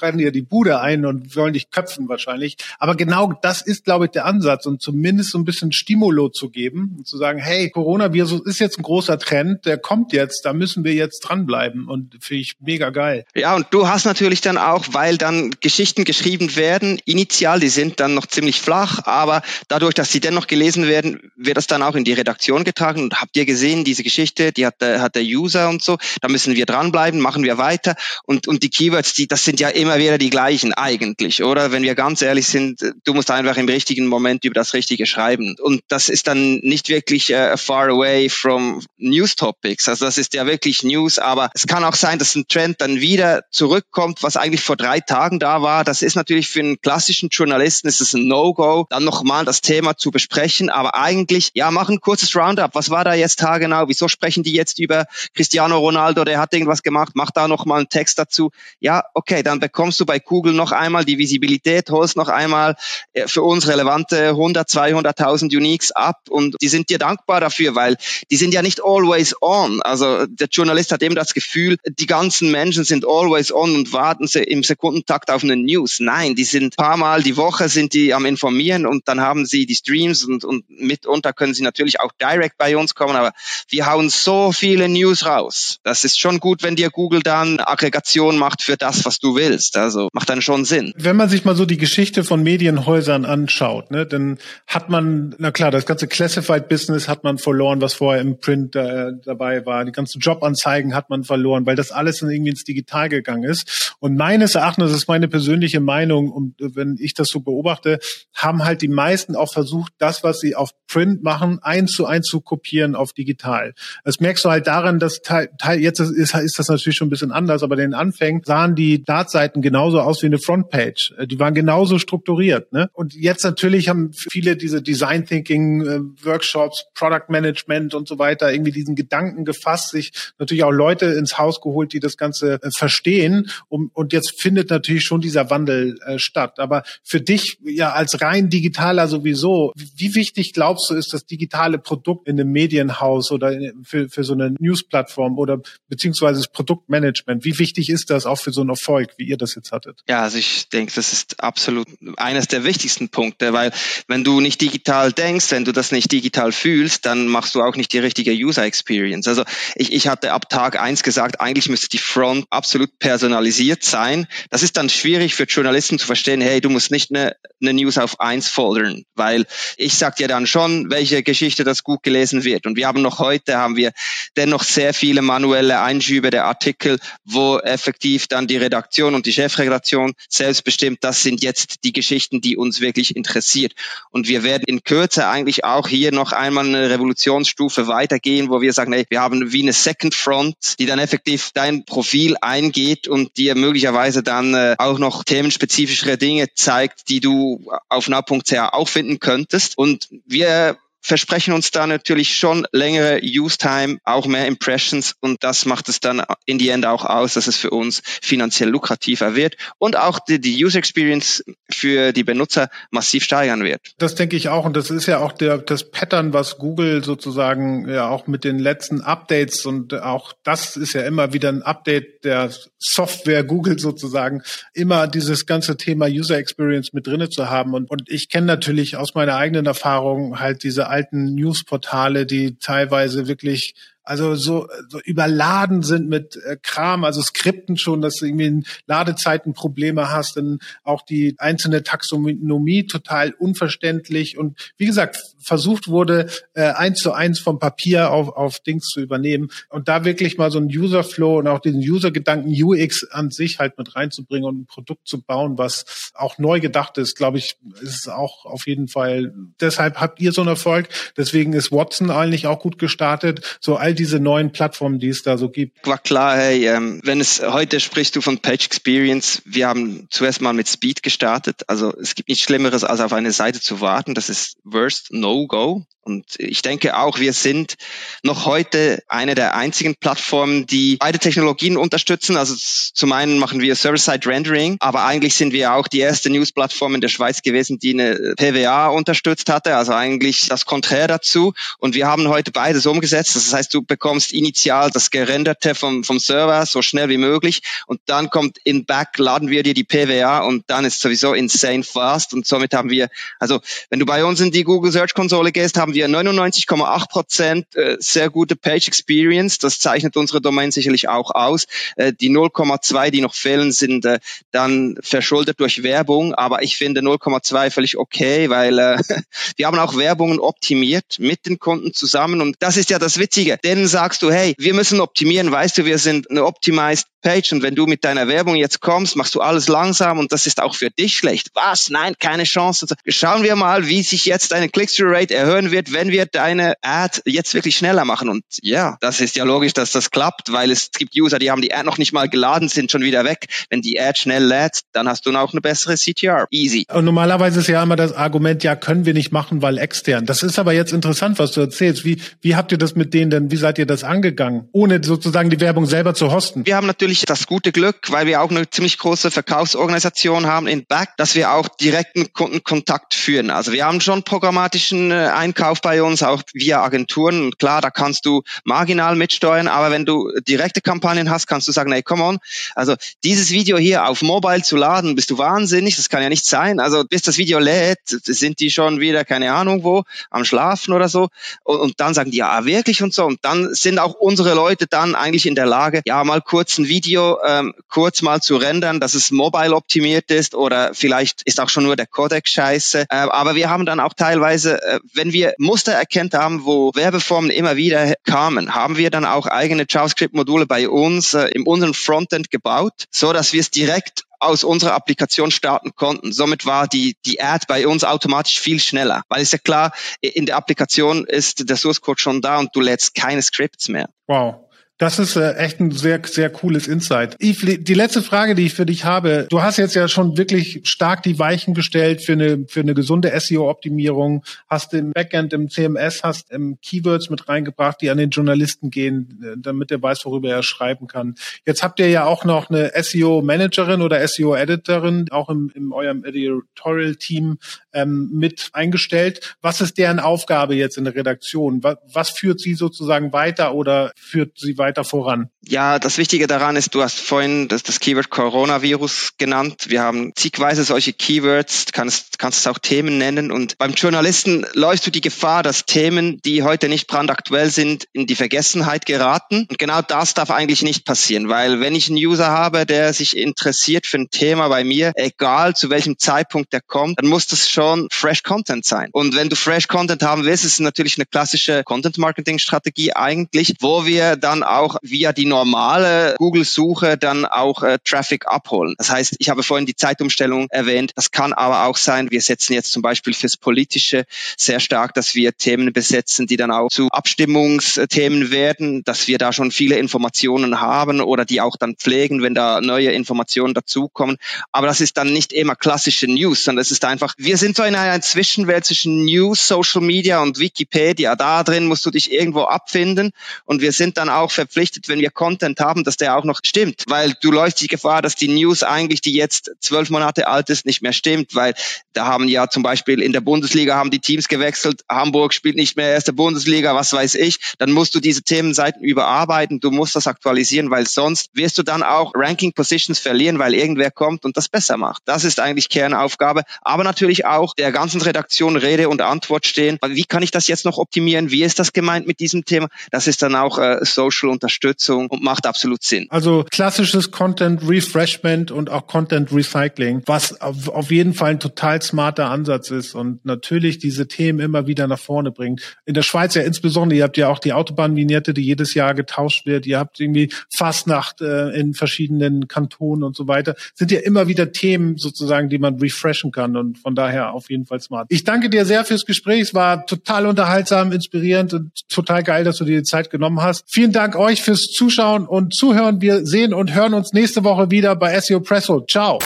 rennen 0.00 0.18
dir 0.18 0.32
die 0.32 0.42
Bude 0.42 0.80
ein 0.80 1.04
und 1.04 1.34
wollen 1.36 1.52
dich 1.52 1.70
köpfen 1.70 2.08
wahrscheinlich. 2.08 2.56
Aber 2.78 2.94
genau 2.94 3.32
das 3.42 3.62
ist, 3.62 3.84
glaube 3.84 4.06
ich, 4.06 4.10
der 4.12 4.24
Ansatz 4.26 4.66
und 4.66 4.80
zumindest 4.80 5.30
so 5.30 5.38
ein 5.38 5.44
bisschen 5.44 5.72
Stimulo 5.72 6.28
zu 6.28 6.50
geben 6.50 6.94
und 6.98 7.06
zu 7.06 7.16
sagen, 7.16 7.38
hey, 7.38 7.70
Coronavirus 7.70 8.40
ist 8.46 8.60
jetzt 8.60 8.78
ein 8.78 8.82
großer 8.82 9.18
Trend, 9.18 9.66
der 9.66 9.78
kommt 9.78 10.12
jetzt, 10.12 10.44
da 10.44 10.52
müssen 10.52 10.84
wir 10.84 10.94
jetzt 10.94 11.20
dranbleiben 11.20 11.88
und 11.88 12.16
finde 12.20 12.40
ich 12.40 12.56
mega 12.60 12.90
geil. 12.90 13.24
Ja, 13.34 13.54
und 13.54 13.66
du 13.70 13.88
hast 13.88 14.04
natürlich 14.04 14.40
dann 14.40 14.58
auch, 14.58 14.84
weil 14.92 15.18
dann 15.18 15.54
Geschichten 15.60 16.04
geschrieben 16.04 16.56
werden, 16.56 17.00
initial, 17.04 17.60
die 17.60 17.68
sind 17.68 18.00
dann 18.00 18.14
noch 18.14 18.26
ziemlich 18.26 18.60
flach, 18.60 19.00
aber 19.04 19.42
dadurch, 19.68 19.94
dass 19.94 20.12
sie 20.12 20.20
dennoch 20.20 20.46
gelesen 20.46 20.86
werden, 20.86 21.30
wird 21.36 21.56
das 21.56 21.66
dann 21.66 21.82
auch 21.82 21.94
in 21.94 22.04
die 22.04 22.12
Redaktion 22.24 22.64
getragen 22.64 23.02
und 23.02 23.20
habt 23.20 23.36
ihr 23.36 23.44
gesehen, 23.44 23.84
diese 23.84 24.02
Geschichte, 24.02 24.50
die 24.52 24.64
hat, 24.64 24.76
hat 24.80 25.14
der 25.14 25.22
User 25.22 25.68
und 25.68 25.82
so, 25.82 25.98
da 26.22 26.28
müssen 26.28 26.56
wir 26.56 26.64
dranbleiben, 26.64 27.20
machen 27.20 27.44
wir 27.44 27.58
weiter. 27.58 27.94
Und, 28.24 28.48
und 28.48 28.62
die 28.62 28.70
Keywords, 28.70 29.12
die, 29.12 29.26
das 29.26 29.44
sind 29.44 29.60
ja 29.60 29.68
immer 29.68 29.98
wieder 29.98 30.16
die 30.16 30.30
gleichen 30.30 30.72
eigentlich, 30.72 31.42
oder? 31.42 31.70
Wenn 31.70 31.82
wir 31.82 31.94
ganz 31.94 32.22
ehrlich 32.22 32.46
sind, 32.46 32.80
du 33.04 33.14
musst 33.14 33.30
einfach 33.30 33.58
im 33.58 33.68
richtigen 33.68 34.06
Moment 34.06 34.44
über 34.44 34.54
das 34.54 34.72
Richtige 34.72 35.06
schreiben. 35.06 35.56
Und 35.60 35.82
das 35.88 36.08
ist 36.08 36.26
dann 36.26 36.56
nicht 36.62 36.88
wirklich 36.88 37.32
uh, 37.34 37.56
far 37.56 37.88
away 37.88 38.28
from 38.28 38.82
News 38.96 39.36
Topics, 39.36 39.88
also 39.88 40.06
das 40.06 40.16
ist 40.16 40.34
ja 40.34 40.46
wirklich 40.46 40.82
News, 40.82 41.18
aber 41.18 41.50
es 41.54 41.66
kann 41.66 41.84
auch 41.84 41.94
sein, 41.94 42.18
dass 42.18 42.34
ein 42.34 42.48
Trend 42.48 42.80
dann 42.80 43.00
wieder 43.00 43.42
zurückkommt, 43.50 44.22
was 44.22 44.36
eigentlich 44.36 44.62
vor 44.62 44.76
drei 44.76 45.00
Tagen 45.00 45.38
da 45.38 45.60
war, 45.60 45.84
das 45.84 46.02
ist 46.02 46.14
natürlich 46.14 46.48
für 46.48 46.60
einen 46.60 46.80
klassischen 46.80 47.28
Journalisten 47.30 47.88
ist 47.88 48.00
es 48.00 48.14
ein 48.14 48.26
No-Go, 48.26 48.86
dann 48.88 49.04
nochmal 49.04 49.44
das 49.44 49.60
Thema 49.60 49.96
zu 49.96 50.10
besprechen, 50.10 50.70
aber 50.70 50.94
eigentlich, 50.94 51.50
ja, 51.54 51.70
machen 51.70 52.00
kurz 52.00 52.13
kurzes 52.14 52.36
Roundup. 52.36 52.76
Was 52.76 52.90
war 52.90 53.02
da 53.02 53.14
jetzt 53.14 53.42
haargenau? 53.42 53.88
Wieso 53.88 54.06
sprechen 54.06 54.44
die 54.44 54.52
jetzt 54.52 54.78
über 54.78 55.06
Cristiano 55.34 55.78
Ronaldo? 55.78 56.22
Der 56.22 56.38
hat 56.38 56.52
irgendwas 56.52 56.84
gemacht. 56.84 57.14
Mach 57.14 57.32
da 57.32 57.48
noch 57.48 57.66
mal 57.66 57.78
einen 57.78 57.88
Text 57.88 58.20
dazu. 58.20 58.52
Ja, 58.78 59.02
okay, 59.14 59.42
dann 59.42 59.58
bekommst 59.58 59.98
du 59.98 60.06
bei 60.06 60.20
Google 60.20 60.52
noch 60.52 60.70
einmal 60.70 61.04
die 61.04 61.18
Visibilität, 61.18 61.90
holst 61.90 62.16
noch 62.16 62.28
einmal 62.28 62.76
äh, 63.14 63.26
für 63.26 63.42
uns 63.42 63.66
relevante 63.66 64.28
100, 64.28 64.68
200.000 64.68 65.56
Uniques 65.56 65.90
ab 65.90 66.20
und 66.30 66.54
die 66.62 66.68
sind 66.68 66.88
dir 66.88 66.98
dankbar 66.98 67.40
dafür, 67.40 67.74
weil 67.74 67.96
die 68.30 68.36
sind 68.36 68.54
ja 68.54 68.62
nicht 68.62 68.80
always 68.84 69.34
on. 69.42 69.82
Also 69.82 70.26
der 70.26 70.46
Journalist 70.46 70.92
hat 70.92 71.02
eben 71.02 71.16
das 71.16 71.34
Gefühl, 71.34 71.78
die 71.84 72.06
ganzen 72.06 72.52
Menschen 72.52 72.84
sind 72.84 73.04
always 73.04 73.50
on 73.50 73.74
und 73.74 73.92
warten 73.92 74.28
im 74.38 74.62
Sekundentakt 74.62 75.32
auf 75.32 75.42
eine 75.42 75.56
News. 75.56 75.98
Nein, 75.98 76.36
die 76.36 76.44
sind 76.44 76.76
paar 76.76 76.96
Mal 76.96 77.24
die 77.24 77.36
Woche 77.36 77.68
sind 77.68 77.92
die 77.92 78.14
am 78.14 78.24
informieren 78.24 78.86
und 78.86 79.08
dann 79.08 79.20
haben 79.20 79.46
sie 79.46 79.66
die 79.66 79.74
Streams 79.74 80.22
und, 80.22 80.44
und 80.44 80.70
mitunter 80.70 81.32
können 81.32 81.54
sie 81.54 81.64
natürlich 81.64 82.03
direct 82.20 82.58
bei 82.58 82.76
uns 82.76 82.94
kommen, 82.94 83.16
aber 83.16 83.32
wir 83.68 83.86
hauen 83.86 84.10
so 84.10 84.52
viele 84.52 84.88
News 84.88 85.26
raus. 85.26 85.78
Das 85.82 86.04
ist 86.04 86.18
schon 86.18 86.40
gut, 86.40 86.62
wenn 86.62 86.76
dir 86.76 86.90
Google 86.90 87.22
dann 87.22 87.60
Aggregation 87.60 88.38
macht 88.38 88.62
für 88.62 88.76
das, 88.76 89.04
was 89.04 89.18
du 89.18 89.36
willst. 89.36 89.76
Also 89.76 90.08
macht 90.12 90.28
dann 90.28 90.42
schon 90.42 90.64
Sinn. 90.64 90.92
Wenn 90.96 91.16
man 91.16 91.28
sich 91.28 91.44
mal 91.44 91.56
so 91.56 91.66
die 91.66 91.76
Geschichte 91.76 92.24
von 92.24 92.42
Medienhäusern 92.42 93.24
anschaut, 93.24 93.90
ne, 93.90 94.06
dann 94.06 94.38
hat 94.66 94.88
man, 94.88 95.34
na 95.38 95.50
klar, 95.50 95.70
das 95.70 95.86
ganze 95.86 96.06
Classified 96.08 96.68
Business 96.68 97.08
hat 97.08 97.24
man 97.24 97.38
verloren, 97.38 97.80
was 97.80 97.94
vorher 97.94 98.20
im 98.20 98.38
Print 98.38 98.76
äh, 98.76 99.12
dabei 99.24 99.64
war. 99.66 99.84
Die 99.84 99.92
ganzen 99.92 100.20
Jobanzeigen 100.20 100.94
hat 100.94 101.10
man 101.10 101.24
verloren, 101.24 101.66
weil 101.66 101.76
das 101.76 101.92
alles 101.92 102.22
irgendwie 102.22 102.50
ins 102.50 102.64
Digital 102.64 103.08
gegangen 103.08 103.44
ist. 103.44 103.94
Und 104.00 104.16
meines 104.16 104.54
Erachtens, 104.54 104.90
das 104.90 104.96
ist 104.96 105.08
meine 105.08 105.28
persönliche 105.28 105.80
Meinung, 105.80 106.30
und 106.30 106.54
wenn 106.58 106.96
ich 107.00 107.14
das 107.14 107.28
so 107.28 107.40
beobachte, 107.40 107.98
haben 108.34 108.64
halt 108.64 108.82
die 108.82 108.88
meisten 108.88 109.36
auch 109.36 109.52
versucht, 109.52 109.92
das, 109.98 110.22
was 110.22 110.40
sie 110.40 110.54
auf 110.54 110.70
Print 110.86 111.22
machen, 111.22 111.58
eins 111.62 111.93
zu 111.94 112.06
eins 112.06 112.26
zu 112.26 112.40
kopieren 112.40 112.94
auf 112.94 113.12
digital. 113.12 113.74
Das 114.04 114.20
merkst 114.20 114.44
du 114.44 114.50
halt 114.50 114.66
daran, 114.66 114.98
dass 114.98 115.20
Teil, 115.22 115.48
jetzt 115.78 116.00
ist, 116.00 116.34
ist 116.34 116.58
das 116.58 116.68
natürlich 116.68 116.96
schon 116.96 117.08
ein 117.08 117.10
bisschen 117.10 117.32
anders, 117.32 117.62
aber 117.62 117.76
den 117.76 117.94
Anfängen 117.94 118.42
sahen 118.44 118.74
die 118.74 119.00
Startseiten 119.02 119.62
genauso 119.62 120.00
aus 120.00 120.22
wie 120.22 120.26
eine 120.26 120.38
Frontpage. 120.38 121.14
Äh, 121.18 121.26
die 121.26 121.38
waren 121.38 121.54
genauso 121.54 121.98
strukturiert. 121.98 122.72
Ne? 122.72 122.88
Und 122.92 123.14
jetzt 123.14 123.44
natürlich 123.44 123.88
haben 123.88 124.12
viele 124.12 124.56
diese 124.56 124.82
Design 124.82 125.26
Thinking 125.26 125.86
äh, 125.86 126.00
Workshops, 126.24 126.86
Product 126.94 127.28
Management 127.28 127.94
und 127.94 128.08
so 128.08 128.18
weiter 128.18 128.52
irgendwie 128.52 128.72
diesen 128.72 128.94
Gedanken 128.94 129.44
gefasst, 129.44 129.90
sich 129.90 130.12
natürlich 130.38 130.64
auch 130.64 130.70
Leute 130.70 131.06
ins 131.06 131.38
Haus 131.38 131.60
geholt, 131.60 131.92
die 131.92 132.00
das 132.00 132.16
Ganze 132.16 132.54
äh, 132.62 132.70
verstehen. 132.76 133.50
Und 133.68 134.12
jetzt 134.12 134.40
findet 134.40 134.70
natürlich 134.70 135.04
schon 135.04 135.20
dieser 135.20 135.50
Wandel 135.50 135.98
statt. 136.16 136.58
Aber 136.58 136.82
für 137.02 137.20
dich 137.20 137.58
ja 137.64 137.92
als 137.92 138.20
rein 138.20 138.50
digitaler 138.50 139.08
sowieso, 139.08 139.72
wie 139.96 140.14
wichtig 140.14 140.52
glaubst 140.52 140.90
du 140.90 140.94
ist 140.94 141.12
das 141.12 141.26
digitale 141.26 141.78
Produkt 141.84 142.26
in 142.26 142.40
einem 142.40 142.50
Medienhaus 142.50 143.30
oder 143.30 143.56
für, 143.82 144.08
für 144.08 144.24
so 144.24 144.32
eine 144.32 144.54
News-Plattform 144.58 145.38
oder 145.38 145.60
beziehungsweise 145.88 146.40
das 146.40 146.48
Produktmanagement? 146.48 147.44
Wie 147.44 147.58
wichtig 147.58 147.90
ist 147.90 148.10
das 148.10 148.26
auch 148.26 148.38
für 148.38 148.52
so 148.52 148.62
einen 148.62 148.70
Erfolg, 148.70 149.10
wie 149.16 149.24
ihr 149.24 149.36
das 149.36 149.54
jetzt 149.54 149.70
hattet? 149.70 150.02
Ja, 150.08 150.22
also 150.22 150.38
ich 150.38 150.68
denke, 150.68 150.92
das 150.94 151.12
ist 151.12 151.40
absolut 151.40 151.86
eines 152.16 152.48
der 152.48 152.64
wichtigsten 152.64 153.08
Punkte, 153.08 153.52
weil 153.52 153.72
wenn 154.08 154.24
du 154.24 154.40
nicht 154.40 154.60
digital 154.60 155.12
denkst, 155.12 155.50
wenn 155.50 155.64
du 155.64 155.72
das 155.72 155.92
nicht 155.92 156.10
digital 156.10 156.52
fühlst, 156.52 157.06
dann 157.06 157.28
machst 157.28 157.54
du 157.54 157.62
auch 157.62 157.76
nicht 157.76 157.92
die 157.92 157.98
richtige 157.98 158.32
User 158.32 158.64
Experience. 158.64 159.28
Also 159.28 159.44
ich, 159.74 159.92
ich 159.92 160.08
hatte 160.08 160.32
ab 160.32 160.48
Tag 160.48 160.80
eins 160.80 161.02
gesagt, 161.02 161.40
eigentlich 161.40 161.68
müsste 161.68 161.88
die 161.88 161.98
Front 161.98 162.46
absolut 162.50 162.98
personalisiert 162.98 163.84
sein. 163.84 164.26
Das 164.50 164.62
ist 164.62 164.76
dann 164.76 164.88
schwierig 164.88 165.34
für 165.34 165.44
Journalisten 165.44 165.98
zu 165.98 166.06
verstehen, 166.06 166.40
hey, 166.40 166.60
du 166.60 166.70
musst 166.70 166.90
nicht 166.90 167.10
eine, 167.10 167.36
eine 167.60 167.74
News 167.74 167.98
auf 167.98 168.20
eins 168.20 168.48
foldern, 168.48 169.04
weil 169.14 169.46
ich 169.76 169.94
sag 169.94 170.16
dir 170.16 170.28
dann 170.28 170.46
schon, 170.46 170.90
welche 170.90 171.22
Geschichte 171.22 171.64
das 171.64 171.73
gut 171.82 172.02
gelesen 172.02 172.44
wird. 172.44 172.66
Und 172.66 172.76
wir 172.76 172.86
haben 172.86 173.02
noch 173.02 173.18
heute, 173.18 173.56
haben 173.56 173.76
wir 173.76 173.92
dennoch 174.36 174.62
sehr 174.62 174.94
viele 174.94 175.22
manuelle 175.22 175.80
Einschübe 175.80 176.30
der 176.30 176.44
Artikel, 176.44 176.98
wo 177.24 177.58
effektiv 177.58 178.26
dann 178.28 178.46
die 178.46 178.56
Redaktion 178.56 179.14
und 179.14 179.26
die 179.26 179.32
Chefredaktion 179.32 180.14
selbst 180.28 180.64
bestimmt, 180.64 180.98
das 181.02 181.22
sind 181.22 181.42
jetzt 181.42 181.84
die 181.84 181.92
Geschichten, 181.92 182.40
die 182.40 182.56
uns 182.56 182.80
wirklich 182.80 183.16
interessiert. 183.16 183.72
Und 184.10 184.28
wir 184.28 184.42
werden 184.42 184.64
in 184.66 184.84
Kürze 184.84 185.26
eigentlich 185.26 185.64
auch 185.64 185.88
hier 185.88 186.12
noch 186.12 186.32
einmal 186.32 186.66
eine 186.66 186.90
Revolutionsstufe 186.90 187.88
weitergehen, 187.88 188.50
wo 188.50 188.60
wir 188.60 188.72
sagen, 188.72 188.92
hey, 188.92 189.06
wir 189.08 189.20
haben 189.20 189.52
wie 189.52 189.62
eine 189.62 189.72
Second 189.72 190.14
Front, 190.14 190.78
die 190.78 190.86
dann 190.86 190.98
effektiv 190.98 191.50
dein 191.54 191.84
Profil 191.84 192.36
eingeht 192.40 193.08
und 193.08 193.36
dir 193.36 193.54
möglicherweise 193.54 194.22
dann 194.22 194.54
äh, 194.54 194.76
auch 194.78 194.98
noch 194.98 195.24
themenspezifischere 195.24 196.18
Dinge 196.18 196.52
zeigt, 196.54 197.08
die 197.08 197.20
du 197.20 197.64
auf 197.88 198.08
now.ch 198.08 198.52
auch 198.72 198.88
finden 198.88 199.20
könntest. 199.20 199.78
Und 199.78 200.08
wir 200.26 200.76
versprechen 201.04 201.52
uns 201.52 201.70
da 201.70 201.86
natürlich 201.86 202.34
schon 202.34 202.66
längere 202.72 203.20
Use-Time, 203.22 203.98
auch 204.04 204.26
mehr 204.26 204.46
Impressions 204.46 205.14
und 205.20 205.44
das 205.44 205.66
macht 205.66 205.90
es 205.90 206.00
dann 206.00 206.22
in 206.46 206.58
die 206.58 206.70
End 206.70 206.86
auch 206.86 207.04
aus, 207.04 207.34
dass 207.34 207.46
es 207.46 207.58
für 207.58 207.70
uns 207.70 208.02
finanziell 208.22 208.70
lukrativer 208.70 209.36
wird 209.36 209.56
und 209.76 209.96
auch 209.98 210.18
die, 210.18 210.40
die 210.40 210.64
User 210.64 210.78
Experience 210.78 211.44
für 211.70 212.12
die 212.12 212.24
Benutzer 212.24 212.70
massiv 212.90 213.22
steigern 213.22 213.64
wird. 213.64 213.82
Das 213.98 214.14
denke 214.14 214.36
ich 214.36 214.48
auch 214.48 214.64
und 214.64 214.76
das 214.76 214.90
ist 214.90 215.04
ja 215.04 215.18
auch 215.18 215.32
der, 215.32 215.58
das 215.58 215.90
Pattern, 215.90 216.32
was 216.32 216.56
Google 216.56 217.04
sozusagen 217.04 217.86
ja 217.86 218.08
auch 218.08 218.26
mit 218.26 218.42
den 218.42 218.58
letzten 218.58 219.02
Updates 219.02 219.66
und 219.66 219.92
auch 219.92 220.32
das 220.42 220.76
ist 220.76 220.94
ja 220.94 221.02
immer 221.02 221.34
wieder 221.34 221.50
ein 221.50 221.62
Update 221.62 222.24
der 222.24 222.50
Software 222.78 223.44
Google 223.44 223.78
sozusagen, 223.78 224.42
immer 224.72 225.06
dieses 225.06 225.44
ganze 225.44 225.76
Thema 225.76 226.06
User 226.06 226.38
Experience 226.38 226.94
mit 226.94 227.06
drinne 227.06 227.28
zu 227.28 227.50
haben 227.50 227.74
und, 227.74 227.90
und 227.90 228.04
ich 228.08 228.30
kenne 228.30 228.46
natürlich 228.46 228.96
aus 228.96 229.14
meiner 229.14 229.36
eigenen 229.36 229.66
Erfahrung 229.66 230.40
halt 230.40 230.62
diese 230.62 230.93
alten 230.94 231.34
Newsportale, 231.34 232.24
die 232.24 232.56
teilweise 232.58 233.26
wirklich 233.26 233.74
also 234.04 234.34
so, 234.34 234.68
so 234.88 235.00
überladen 235.00 235.82
sind 235.82 236.08
mit 236.08 236.36
äh, 236.36 236.56
Kram, 236.62 237.04
also 237.04 237.22
Skripten 237.22 237.76
schon, 237.76 238.02
dass 238.02 238.16
du 238.16 238.26
irgendwie 238.26 238.46
in 238.46 238.66
Ladezeiten 238.86 239.54
Probleme 239.54 240.10
hast, 240.10 240.36
dann 240.36 240.58
auch 240.82 241.02
die 241.02 241.34
einzelne 241.38 241.82
Taxonomie 241.82 242.86
total 242.86 243.32
unverständlich 243.32 244.36
und 244.38 244.72
wie 244.76 244.86
gesagt, 244.86 245.18
versucht 245.40 245.88
wurde, 245.88 246.28
äh, 246.54 246.62
eins 246.62 247.00
zu 247.00 247.12
eins 247.12 247.38
vom 247.38 247.58
Papier 247.58 248.10
auf, 248.10 248.28
auf 248.28 248.60
Dings 248.60 248.86
zu 248.86 249.00
übernehmen 249.00 249.48
und 249.68 249.88
da 249.88 250.04
wirklich 250.04 250.38
mal 250.38 250.50
so 250.50 250.58
ein 250.58 250.66
User-Flow 250.66 251.38
und 251.38 251.48
auch 251.48 251.60
diesen 251.60 251.80
User-Gedanken 251.80 252.50
UX 252.50 253.06
an 253.10 253.30
sich 253.30 253.58
halt 253.58 253.78
mit 253.78 253.94
reinzubringen 253.96 254.48
und 254.48 254.60
ein 254.60 254.66
Produkt 254.66 255.08
zu 255.08 255.20
bauen, 255.20 255.58
was 255.58 256.12
auch 256.14 256.38
neu 256.38 256.60
gedacht 256.60 256.98
ist, 256.98 257.16
glaube 257.16 257.38
ich, 257.38 257.56
ist 257.80 258.08
auch 258.08 258.44
auf 258.44 258.66
jeden 258.66 258.88
Fall, 258.88 259.34
deshalb 259.60 260.00
habt 260.00 260.20
ihr 260.20 260.32
so 260.32 260.42
einen 260.42 260.48
Erfolg, 260.48 260.88
deswegen 261.16 261.52
ist 261.52 261.72
Watson 261.72 262.10
eigentlich 262.10 262.46
auch 262.46 262.60
gut 262.60 262.78
gestartet, 262.78 263.58
so 263.60 263.76
all 263.76 263.93
diese 263.94 264.20
neuen 264.20 264.52
Plattformen, 264.52 264.98
die 264.98 265.08
es 265.08 265.22
da 265.22 265.38
so 265.38 265.48
gibt. 265.48 265.86
War 265.86 265.98
klar, 265.98 266.36
hey, 266.36 266.66
ähm, 266.68 267.00
wenn 267.04 267.20
es 267.20 267.42
heute 267.42 267.80
sprichst 267.80 268.16
du 268.16 268.20
von 268.20 268.38
Page 268.38 268.66
Experience, 268.66 269.42
wir 269.44 269.68
haben 269.68 270.06
zuerst 270.10 270.40
mal 270.40 270.52
mit 270.52 270.68
Speed 270.68 271.02
gestartet, 271.02 271.62
also 271.66 271.92
es 272.00 272.14
gibt 272.14 272.28
nichts 272.28 272.44
Schlimmeres, 272.44 272.84
als 272.84 273.00
auf 273.00 273.12
eine 273.12 273.32
Seite 273.32 273.60
zu 273.60 273.80
warten, 273.80 274.14
das 274.14 274.28
ist 274.28 274.56
Worst 274.64 275.08
No-Go. 275.10 275.84
Und 276.04 276.34
ich 276.38 276.60
denke 276.60 276.98
auch, 276.98 277.18
wir 277.18 277.32
sind 277.32 277.76
noch 278.22 278.44
heute 278.44 279.02
eine 279.08 279.34
der 279.34 279.56
einzigen 279.56 279.94
Plattformen, 279.96 280.66
die 280.66 280.96
beide 280.96 281.18
Technologien 281.18 281.78
unterstützen. 281.78 282.36
Also 282.36 282.54
zum 282.56 283.12
einen 283.12 283.38
machen 283.38 283.60
wir 283.60 283.74
Server-Side 283.74 284.28
Rendering, 284.28 284.76
aber 284.80 285.06
eigentlich 285.06 285.34
sind 285.34 285.52
wir 285.52 285.72
auch 285.72 285.88
die 285.88 286.00
erste 286.00 286.28
News-Plattform 286.28 286.94
in 286.94 287.00
der 287.00 287.08
Schweiz 287.08 287.40
gewesen, 287.40 287.78
die 287.78 287.94
eine 287.94 288.34
PWA 288.36 288.88
unterstützt 288.88 289.48
hatte, 289.48 289.76
also 289.76 289.92
eigentlich 289.94 290.48
das 290.48 290.66
Konträr 290.66 291.08
dazu. 291.08 291.54
Und 291.78 291.94
wir 291.94 292.06
haben 292.06 292.28
heute 292.28 292.52
beides 292.52 292.84
umgesetzt. 292.84 293.34
Das 293.34 293.52
heißt, 293.54 293.72
du 293.72 293.80
bekommst 293.86 294.32
initial 294.32 294.90
das 294.90 295.10
Gerenderte 295.10 295.74
vom, 295.74 296.04
vom 296.04 296.18
Server 296.18 296.64
so 296.66 296.82
schnell 296.82 297.08
wie 297.08 297.18
möglich 297.18 297.62
und 297.86 298.00
dann 298.06 298.30
kommt 298.30 298.58
in 298.64 298.84
Back, 298.84 299.18
laden 299.18 299.48
wir 299.48 299.62
dir 299.62 299.74
die 299.74 299.84
PWA 299.84 300.40
und 300.40 300.64
dann 300.68 300.84
ist 300.84 301.00
sowieso 301.00 301.34
insane 301.34 301.84
fast 301.84 302.34
und 302.34 302.46
somit 302.46 302.74
haben 302.74 302.90
wir, 302.90 303.08
also 303.38 303.60
wenn 303.90 303.98
du 303.98 304.06
bei 304.06 304.24
uns 304.24 304.40
in 304.40 304.50
die 304.50 304.64
Google 304.64 304.92
Search 304.92 305.14
Konsole 305.14 305.52
gehst, 305.52 305.76
haben 305.76 305.94
wir 305.94 306.08
99,8 306.08 307.08
Prozent 307.08 307.76
äh, 307.76 307.96
sehr 307.98 308.30
gute 308.30 308.56
Page 308.56 308.88
Experience. 308.88 309.58
Das 309.58 309.78
zeichnet 309.78 310.16
unsere 310.16 310.40
Domain 310.40 310.70
sicherlich 310.70 311.08
auch 311.08 311.30
aus. 311.30 311.66
Äh, 311.96 312.12
die 312.12 312.30
0,2, 312.30 313.10
die 313.10 313.20
noch 313.20 313.34
fehlen, 313.34 313.72
sind 313.72 314.04
äh, 314.04 314.18
dann 314.50 314.96
verschuldet 315.00 315.60
durch 315.60 315.82
Werbung. 315.82 316.34
Aber 316.34 316.62
ich 316.62 316.76
finde 316.76 317.00
0,2 317.00 317.70
völlig 317.70 317.96
okay, 317.96 318.50
weil 318.50 318.76
wir 319.56 319.66
haben 319.66 319.78
auch 319.78 319.96
Werbungen 319.96 320.40
optimiert 320.40 321.18
mit 321.18 321.46
den 321.46 321.58
Kunden 321.58 321.94
zusammen. 321.94 322.40
Und 322.40 322.56
das 322.60 322.76
ist 322.76 322.90
ja 322.90 322.98
das 322.98 323.18
Witzige. 323.18 323.58
Denen 323.74 323.88
sagst 323.88 324.22
du, 324.22 324.30
hey, 324.30 324.54
wir 324.58 324.74
müssen 324.74 325.00
optimieren, 325.00 325.50
weißt 325.50 325.78
du, 325.78 325.84
wir 325.84 325.98
sind 325.98 326.30
eine 326.30 326.44
optimized 326.44 327.06
Page 327.22 327.52
und 327.52 327.62
wenn 327.62 327.74
du 327.74 327.86
mit 327.86 328.04
deiner 328.04 328.28
Werbung 328.28 328.54
jetzt 328.54 328.80
kommst, 328.80 329.16
machst 329.16 329.34
du 329.34 329.40
alles 329.40 329.66
langsam 329.66 330.18
und 330.18 330.30
das 330.30 330.46
ist 330.46 330.62
auch 330.62 330.74
für 330.74 330.90
dich 330.90 331.14
schlecht. 331.14 331.48
Was? 331.54 331.88
Nein, 331.88 332.14
keine 332.20 332.44
Chance. 332.44 332.86
Schauen 333.06 333.42
wir 333.42 333.56
mal, 333.56 333.88
wie 333.88 334.02
sich 334.02 334.26
jetzt 334.26 334.52
deine 334.52 334.68
Click-through-Rate 334.68 335.34
erhöhen 335.34 335.70
wird, 335.70 335.92
wenn 335.92 336.10
wir 336.10 336.26
deine 336.26 336.74
Ad 336.82 337.22
jetzt 337.24 337.54
wirklich 337.54 337.76
schneller 337.76 338.04
machen. 338.04 338.28
Und 338.28 338.44
ja, 338.60 338.98
das 339.00 339.20
ist 339.20 339.36
ja 339.36 339.44
logisch, 339.44 339.72
dass 339.72 339.90
das 339.90 340.10
klappt, 340.10 340.52
weil 340.52 340.70
es 340.70 340.90
gibt 340.90 341.16
User, 341.18 341.38
die 341.38 341.50
haben 341.50 341.62
die 341.62 341.72
Ad 341.72 341.84
noch 341.84 341.96
nicht 341.96 342.12
mal 342.12 342.28
geladen, 342.28 342.68
sind 342.68 342.90
schon 342.90 343.02
wieder 343.02 343.24
weg. 343.24 343.46
Wenn 343.70 343.80
die 343.80 343.98
Ad 343.98 344.18
schnell 344.18 344.44
lädt, 344.44 344.82
dann 344.92 345.08
hast 345.08 345.24
du 345.24 345.34
auch 345.34 345.52
eine 345.52 345.62
bessere 345.62 345.94
CTR. 345.94 346.46
Easy. 346.50 346.86
Und 346.92 347.06
normalerweise 347.06 347.60
ist 347.60 347.68
ja 347.68 347.82
immer 347.82 347.96
das 347.96 348.12
Argument, 348.12 348.62
ja, 348.62 348.76
können 348.76 349.06
wir 349.06 349.14
nicht 349.14 349.32
machen, 349.32 349.62
weil 349.62 349.78
extern. 349.78 350.26
Das 350.26 350.42
ist 350.42 350.58
aber 350.58 350.74
jetzt 350.74 350.92
interessant, 350.92 351.38
was 351.38 351.52
du 351.52 351.62
erzählst. 351.62 352.04
Wie, 352.04 352.20
wie 352.42 352.54
habt 352.54 352.70
ihr 352.70 352.78
das 352.78 352.94
mit 352.94 353.14
denen 353.14 353.30
denn, 353.30 353.50
wie 353.50 353.56
seid 353.64 353.78
ihr 353.78 353.86
das 353.86 354.04
angegangen, 354.04 354.68
ohne 354.72 355.02
sozusagen 355.02 355.48
die 355.48 355.58
Werbung 355.58 355.86
selber 355.86 356.12
zu 356.12 356.30
hosten? 356.30 356.66
Wir 356.66 356.76
haben 356.76 356.86
natürlich 356.86 357.24
das 357.24 357.46
gute 357.46 357.72
Glück, 357.72 358.10
weil 358.10 358.26
wir 358.26 358.42
auch 358.42 358.50
eine 358.50 358.68
ziemlich 358.68 358.98
große 358.98 359.30
Verkaufsorganisation 359.30 360.44
haben 360.44 360.66
in 360.66 360.84
Back, 360.84 361.16
dass 361.16 361.34
wir 361.34 361.50
auch 361.50 361.68
direkten 361.68 362.30
Kundenkontakt 362.34 363.14
führen. 363.14 363.48
Also 363.48 363.72
wir 363.72 363.86
haben 363.86 364.02
schon 364.02 364.22
programmatischen 364.22 365.10
äh, 365.10 365.30
Einkauf 365.34 365.80
bei 365.80 366.02
uns, 366.02 366.22
auch 366.22 366.42
via 366.52 366.82
Agenturen. 366.82 367.52
Klar, 367.58 367.80
da 367.80 367.88
kannst 367.88 368.26
du 368.26 368.42
marginal 368.64 369.16
mitsteuern, 369.16 369.66
aber 369.66 369.90
wenn 369.90 370.04
du 370.04 370.30
direkte 370.46 370.82
Kampagnen 370.82 371.30
hast, 371.30 371.46
kannst 371.46 371.66
du 371.66 371.72
sagen, 371.72 371.90
hey, 371.90 372.02
come 372.02 372.22
on, 372.22 372.40
also 372.74 372.96
dieses 373.22 373.48
Video 373.50 373.78
hier 373.78 374.06
auf 374.06 374.20
Mobile 374.20 374.60
zu 374.60 374.76
laden, 374.76 375.14
bist 375.14 375.30
du 375.30 375.38
wahnsinnig, 375.38 375.96
das 375.96 376.10
kann 376.10 376.22
ja 376.22 376.28
nicht 376.28 376.44
sein. 376.44 376.80
Also 376.80 377.04
bis 377.08 377.22
das 377.22 377.38
Video 377.38 377.58
lädt, 377.58 378.00
sind 378.04 378.60
die 378.60 378.70
schon 378.70 379.00
wieder, 379.00 379.24
keine 379.24 379.54
Ahnung 379.54 379.84
wo, 379.84 380.04
am 380.28 380.44
Schlafen 380.44 380.92
oder 380.92 381.08
so. 381.08 381.28
Und, 381.62 381.78
und 381.80 381.94
dann 382.00 382.12
sagen 382.12 382.30
die, 382.30 382.36
ja, 382.36 382.66
wirklich 382.66 383.02
und 383.02 383.14
so. 383.14 383.24
Und 383.24 383.38
dann 383.40 383.53
sind 383.72 383.98
auch 383.98 384.14
unsere 384.14 384.54
Leute 384.54 384.86
dann 384.86 385.14
eigentlich 385.14 385.46
in 385.46 385.54
der 385.54 385.66
Lage, 385.66 386.02
ja, 386.04 386.22
mal 386.24 386.40
kurz 386.40 386.78
ein 386.78 386.88
Video 386.88 387.38
ähm, 387.46 387.74
kurz 387.88 388.22
mal 388.22 388.40
zu 388.40 388.56
rendern, 388.56 389.00
dass 389.00 389.14
es 389.14 389.30
mobile 389.30 389.74
optimiert 389.74 390.30
ist 390.30 390.54
oder 390.54 390.94
vielleicht 390.94 391.42
ist 391.42 391.60
auch 391.60 391.68
schon 391.68 391.84
nur 391.84 391.96
der 391.96 392.06
Codec 392.06 392.48
scheiße. 392.48 393.06
Äh, 393.08 393.14
aber 393.14 393.54
wir 393.54 393.70
haben 393.70 393.86
dann 393.86 394.00
auch 394.00 394.14
teilweise, 394.14 394.82
äh, 394.82 395.00
wenn 395.12 395.32
wir 395.32 395.54
Muster 395.58 395.92
erkennt 395.92 396.34
haben, 396.34 396.64
wo 396.64 396.90
Werbeformen 396.94 397.50
immer 397.50 397.76
wieder 397.76 398.14
kamen, 398.24 398.74
haben 398.74 398.96
wir 398.96 399.10
dann 399.10 399.24
auch 399.24 399.46
eigene 399.46 399.86
JavaScript-Module 399.88 400.66
bei 400.66 400.88
uns 400.88 401.34
äh, 401.34 401.48
in 401.48 401.66
unserem 401.66 401.94
Frontend 401.94 402.50
gebaut, 402.50 403.04
so 403.10 403.32
dass 403.32 403.52
wir 403.52 403.60
es 403.60 403.70
direkt 403.70 404.24
aus 404.40 404.64
unserer 404.64 404.92
Applikation 404.92 405.50
starten 405.50 405.94
konnten. 405.94 406.32
Somit 406.32 406.66
war 406.66 406.88
die, 406.88 407.16
die 407.24 407.40
Ad 407.40 407.66
bei 407.68 407.86
uns 407.86 408.04
automatisch 408.04 408.60
viel 408.60 408.80
schneller. 408.80 409.22
Weil 409.28 409.42
ist 409.42 409.52
ja 409.52 409.58
klar, 409.58 409.92
in 410.20 410.46
der 410.46 410.56
Applikation 410.56 411.24
ist 411.24 411.68
der 411.68 411.76
Source 411.76 412.00
Code 412.00 412.20
schon 412.20 412.40
da 412.40 412.58
und 412.58 412.74
du 412.74 412.80
lädst 412.80 413.14
keine 413.14 413.42
Scripts 413.42 413.88
mehr. 413.88 414.08
Wow. 414.26 414.63
Das 414.98 415.18
ist 415.18 415.34
äh, 415.34 415.54
echt 415.54 415.80
ein 415.80 415.90
sehr, 415.90 416.20
sehr 416.24 416.50
cooles 416.50 416.86
Insight. 416.86 417.36
Yves, 417.42 417.78
die 417.80 417.94
letzte 417.94 418.22
Frage, 418.22 418.54
die 418.54 418.66
ich 418.66 418.74
für 418.74 418.86
dich 418.86 419.04
habe. 419.04 419.48
Du 419.50 419.60
hast 419.60 419.76
jetzt 419.76 419.96
ja 419.96 420.06
schon 420.06 420.38
wirklich 420.38 420.82
stark 420.84 421.24
die 421.24 421.36
Weichen 421.40 421.74
gestellt 421.74 422.22
für 422.22 422.34
eine, 422.34 422.64
für 422.68 422.80
eine 422.80 422.94
gesunde 422.94 423.32
SEO-Optimierung. 423.36 424.44
Hast 424.68 424.94
im 424.94 425.10
Backend, 425.10 425.52
im 425.52 425.68
CMS, 425.68 426.22
hast 426.22 426.52
im 426.52 426.78
Keywords 426.80 427.28
mit 427.28 427.48
reingebracht, 427.48 428.00
die 428.02 428.10
an 428.10 428.18
den 428.18 428.30
Journalisten 428.30 428.90
gehen, 428.90 429.42
äh, 429.42 429.56
damit 429.58 429.90
er 429.90 430.00
weiß, 430.00 430.24
worüber 430.26 430.50
er 430.50 430.62
schreiben 430.62 431.08
kann. 431.08 431.34
Jetzt 431.66 431.82
habt 431.82 431.98
ihr 431.98 432.08
ja 432.08 432.26
auch 432.26 432.44
noch 432.44 432.70
eine 432.70 432.92
SEO-Managerin 432.94 434.00
oder 434.00 434.24
SEO-Editorin, 434.24 435.26
auch 435.32 435.50
im, 435.50 435.72
in 435.74 435.90
eurem 435.90 436.24
Editorial-Team 436.24 437.58
ähm, 437.92 438.30
mit 438.32 438.68
eingestellt. 438.72 439.56
Was 439.60 439.80
ist 439.80 439.98
deren 439.98 440.20
Aufgabe 440.20 440.76
jetzt 440.76 440.98
in 440.98 441.04
der 441.04 441.16
Redaktion? 441.16 441.82
Was, 441.82 441.96
was 442.12 442.30
führt 442.30 442.60
sie 442.60 442.74
sozusagen 442.74 443.32
weiter 443.32 443.74
oder 443.74 444.12
führt 444.14 444.56
sie 444.56 444.78
weiter? 444.78 444.83
Weiter 444.84 445.04
voran? 445.04 445.48
Ja, 445.66 445.98
das 445.98 446.18
Wichtige 446.18 446.46
daran 446.46 446.76
ist, 446.76 446.94
du 446.94 447.02
hast 447.02 447.18
vorhin 447.18 447.68
das, 447.68 447.82
das 447.82 448.00
Keyword 448.00 448.30
Coronavirus 448.30 449.32
genannt. 449.38 449.86
Wir 449.88 450.02
haben 450.02 450.32
zigweise 450.36 450.84
solche 450.84 451.12
Keywords, 451.12 451.86
kannst, 451.92 452.38
kannst 452.38 452.58
es 452.60 452.66
auch 452.66 452.78
Themen 452.78 453.16
nennen. 453.18 453.50
Und 453.50 453.78
beim 453.78 453.92
Journalisten 453.92 454.66
läufst 454.74 455.06
du 455.06 455.10
die 455.10 455.22
Gefahr, 455.22 455.62
dass 455.62 455.86
Themen, 455.86 456.40
die 456.44 456.62
heute 456.62 456.88
nicht 456.88 457.06
brandaktuell 457.06 457.70
sind, 457.70 458.06
in 458.12 458.26
die 458.26 458.34
Vergessenheit 458.34 459.06
geraten. 459.06 459.66
Und 459.70 459.78
genau 459.78 460.02
das 460.02 460.34
darf 460.34 460.50
eigentlich 460.50 460.82
nicht 460.82 461.06
passieren, 461.06 461.48
weil 461.48 461.80
wenn 461.80 461.94
ich 461.94 462.08
einen 462.08 462.18
User 462.18 462.48
habe, 462.48 462.84
der 462.84 463.14
sich 463.14 463.36
interessiert 463.36 464.06
für 464.06 464.18
ein 464.18 464.28
Thema 464.30 464.68
bei 464.68 464.84
mir, 464.84 465.12
egal 465.16 465.74
zu 465.74 465.88
welchem 465.88 466.18
Zeitpunkt 466.18 466.72
der 466.72 466.82
kommt, 466.82 467.18
dann 467.18 467.28
muss 467.28 467.46
das 467.46 467.70
schon 467.70 468.08
Fresh 468.10 468.42
Content 468.42 468.84
sein. 468.84 469.08
Und 469.12 469.34
wenn 469.34 469.48
du 469.48 469.56
Fresh 469.56 469.88
Content 469.88 470.22
haben 470.22 470.44
willst, 470.44 470.64
ist 470.64 470.74
es 470.74 470.80
natürlich 470.80 471.16
eine 471.16 471.26
klassische 471.26 471.84
Content 471.84 472.18
Marketing 472.18 472.58
Strategie 472.58 473.14
eigentlich, 473.14 473.74
wo 473.80 474.04
wir 474.04 474.36
dann 474.36 474.62
auch 474.76 474.96
via 475.02 475.32
die 475.32 475.46
normale 475.46 476.34
Google-Suche 476.38 477.16
dann 477.16 477.44
auch 477.44 477.82
äh, 477.82 477.98
Traffic 478.04 478.46
abholen. 478.46 478.94
Das 478.98 479.10
heißt, 479.10 479.36
ich 479.38 479.48
habe 479.48 479.62
vorhin 479.62 479.86
die 479.86 479.96
Zeitumstellung 479.96 480.68
erwähnt. 480.70 481.12
Das 481.14 481.30
kann 481.30 481.52
aber 481.52 481.84
auch 481.84 481.96
sein, 481.96 482.30
wir 482.30 482.40
setzen 482.40 482.72
jetzt 482.72 482.92
zum 482.92 483.02
Beispiel 483.02 483.34
fürs 483.34 483.56
Politische 483.56 484.24
sehr 484.56 484.80
stark, 484.80 485.14
dass 485.14 485.34
wir 485.34 485.56
Themen 485.56 485.92
besetzen, 485.92 486.46
die 486.46 486.56
dann 486.56 486.70
auch 486.70 486.88
zu 486.88 487.08
Abstimmungsthemen 487.10 488.50
werden, 488.50 489.02
dass 489.04 489.28
wir 489.28 489.38
da 489.38 489.52
schon 489.52 489.70
viele 489.70 489.96
Informationen 489.96 490.80
haben 490.80 491.20
oder 491.20 491.44
die 491.44 491.60
auch 491.60 491.76
dann 491.76 491.96
pflegen, 491.96 492.42
wenn 492.42 492.54
da 492.54 492.80
neue 492.80 493.10
Informationen 493.12 493.74
dazukommen. 493.74 494.36
Aber 494.72 494.86
das 494.86 495.00
ist 495.00 495.16
dann 495.16 495.32
nicht 495.32 495.52
immer 495.52 495.76
klassische 495.76 496.26
News, 496.26 496.64
sondern 496.64 496.82
es 496.82 496.90
ist 496.90 497.04
einfach, 497.04 497.34
wir 497.38 497.56
sind 497.56 497.76
so 497.76 497.82
in 497.82 497.94
einer 497.94 498.20
Zwischenwelt 498.20 498.84
zwischen 498.84 499.24
News, 499.24 499.66
Social 499.66 500.02
Media 500.02 500.42
und 500.42 500.58
Wikipedia. 500.58 501.36
Da 501.36 501.62
drin 501.62 501.86
musst 501.86 502.06
du 502.06 502.10
dich 502.10 502.32
irgendwo 502.32 502.62
abfinden 502.62 503.32
und 503.64 503.80
wir 503.80 503.92
sind 503.92 504.16
dann 504.16 504.28
auch 504.28 504.50
verpflichtet, 504.64 505.08
wenn 505.08 505.20
wir 505.20 505.30
Content 505.30 505.80
haben, 505.80 506.04
dass 506.04 506.16
der 506.16 506.36
auch 506.36 506.44
noch 506.44 506.60
stimmt, 506.64 507.04
weil 507.08 507.34
du 507.40 507.50
läufst 507.50 507.80
die 507.80 507.86
Gefahr, 507.86 508.22
dass 508.22 508.34
die 508.34 508.48
News 508.48 508.82
eigentlich, 508.82 509.20
die 509.20 509.34
jetzt 509.34 509.72
zwölf 509.80 510.10
Monate 510.10 510.48
alt 510.48 510.70
ist, 510.70 510.86
nicht 510.86 511.02
mehr 511.02 511.12
stimmt, 511.12 511.54
weil 511.54 511.74
da 512.12 512.26
haben 512.26 512.48
ja 512.48 512.68
zum 512.68 512.82
Beispiel 512.82 513.20
in 513.20 513.32
der 513.32 513.40
Bundesliga 513.40 513.96
haben 513.96 514.10
die 514.10 514.20
Teams 514.20 514.48
gewechselt, 514.48 515.02
Hamburg 515.08 515.52
spielt 515.52 515.76
nicht 515.76 515.96
mehr 515.96 516.10
erste 516.10 516.32
Bundesliga, 516.32 516.94
was 516.94 517.12
weiß 517.12 517.34
ich, 517.36 517.58
dann 517.78 517.92
musst 517.92 518.14
du 518.14 518.20
diese 518.20 518.42
Themenseiten 518.42 519.04
überarbeiten, 519.04 519.80
du 519.80 519.90
musst 519.90 520.16
das 520.16 520.26
aktualisieren, 520.26 520.90
weil 520.90 521.06
sonst 521.06 521.50
wirst 521.52 521.78
du 521.78 521.82
dann 521.82 522.02
auch 522.02 522.32
Ranking 522.34 522.72
Positions 522.72 523.18
verlieren, 523.18 523.58
weil 523.58 523.74
irgendwer 523.74 524.10
kommt 524.10 524.44
und 524.44 524.56
das 524.56 524.68
besser 524.68 524.96
macht. 524.96 525.22
Das 525.26 525.44
ist 525.44 525.60
eigentlich 525.60 525.88
Kernaufgabe, 525.88 526.62
aber 526.82 527.04
natürlich 527.04 527.46
auch 527.46 527.74
der 527.74 527.92
ganzen 527.92 528.20
Redaktion 528.22 528.76
Rede 528.76 529.08
und 529.08 529.20
Antwort 529.20 529.66
stehen. 529.66 529.98
Wie 530.06 530.24
kann 530.24 530.42
ich 530.42 530.50
das 530.50 530.68
jetzt 530.68 530.84
noch 530.84 530.98
optimieren? 530.98 531.50
Wie 531.50 531.62
ist 531.62 531.78
das 531.78 531.92
gemeint 531.92 532.26
mit 532.26 532.40
diesem 532.40 532.64
Thema? 532.64 532.88
Das 533.10 533.26
ist 533.26 533.42
dann 533.42 533.54
auch 533.54 533.78
äh, 533.78 533.98
Social 534.02 534.50
Unterstützung 534.54 535.26
und 535.28 535.42
macht 535.42 535.66
absolut 535.66 536.02
Sinn. 536.02 536.26
Also 536.30 536.64
klassisches 536.70 537.30
Content 537.30 537.86
Refreshment 537.86 538.70
und 538.70 538.88
auch 538.90 539.06
Content 539.06 539.52
Recycling, 539.52 540.22
was 540.26 540.60
auf 540.60 541.10
jeden 541.10 541.34
Fall 541.34 541.52
ein 541.52 541.60
total 541.60 542.00
smarter 542.00 542.50
Ansatz 542.50 542.90
ist 542.90 543.14
und 543.14 543.44
natürlich 543.44 543.98
diese 543.98 544.26
Themen 544.28 544.60
immer 544.60 544.86
wieder 544.86 545.06
nach 545.06 545.18
vorne 545.18 545.50
bringt. 545.50 545.82
In 546.06 546.14
der 546.14 546.22
Schweiz 546.22 546.54
ja 546.54 546.62
insbesondere, 546.62 547.18
ihr 547.18 547.24
habt 547.24 547.36
ja 547.36 547.48
auch 547.48 547.58
die 547.58 547.72
Autobahnvignette, 547.72 548.54
die 548.54 548.62
jedes 548.62 548.94
Jahr 548.94 549.14
getauscht 549.14 549.66
wird. 549.66 549.86
Ihr 549.86 549.98
habt 549.98 550.20
irgendwie 550.20 550.52
Fastnacht 550.74 551.40
äh, 551.40 551.70
in 551.70 551.94
verschiedenen 551.94 552.68
Kantonen 552.68 553.24
und 553.24 553.36
so 553.36 553.48
weiter. 553.48 553.74
Sind 553.94 554.10
ja 554.10 554.20
immer 554.20 554.48
wieder 554.48 554.72
Themen 554.72 555.16
sozusagen, 555.16 555.68
die 555.68 555.78
man 555.78 555.98
refreshen 555.98 556.52
kann 556.52 556.76
und 556.76 556.98
von 556.98 557.14
daher 557.14 557.52
auf 557.52 557.70
jeden 557.70 557.86
Fall 557.86 558.00
smart. 558.00 558.26
Ich 558.30 558.44
danke 558.44 558.70
dir 558.70 558.84
sehr 558.84 559.04
fürs 559.04 559.26
Gespräch. 559.26 559.60
Es 559.60 559.74
war 559.74 560.06
total 560.06 560.46
unterhaltsam, 560.46 561.12
inspirierend 561.12 561.74
und 561.74 562.08
total 562.08 562.42
geil, 562.42 562.64
dass 562.64 562.78
du 562.78 562.84
dir 562.84 562.98
die 562.98 563.04
Zeit 563.04 563.30
genommen 563.30 563.60
hast. 563.60 563.84
Vielen 563.88 564.12
Dank 564.12 564.36
euch 564.44 564.62
fürs 564.62 564.82
Zuschauen 564.82 565.46
und 565.46 565.74
Zuhören. 565.74 566.20
Wir 566.20 566.44
sehen 566.46 566.74
und 566.74 566.94
hören 566.94 567.14
uns 567.14 567.32
nächste 567.32 567.64
Woche 567.64 567.90
wieder 567.90 568.14
bei 568.14 568.38
SEO 568.40 568.60
Presso. 568.60 569.00
Ciao. 569.00 569.38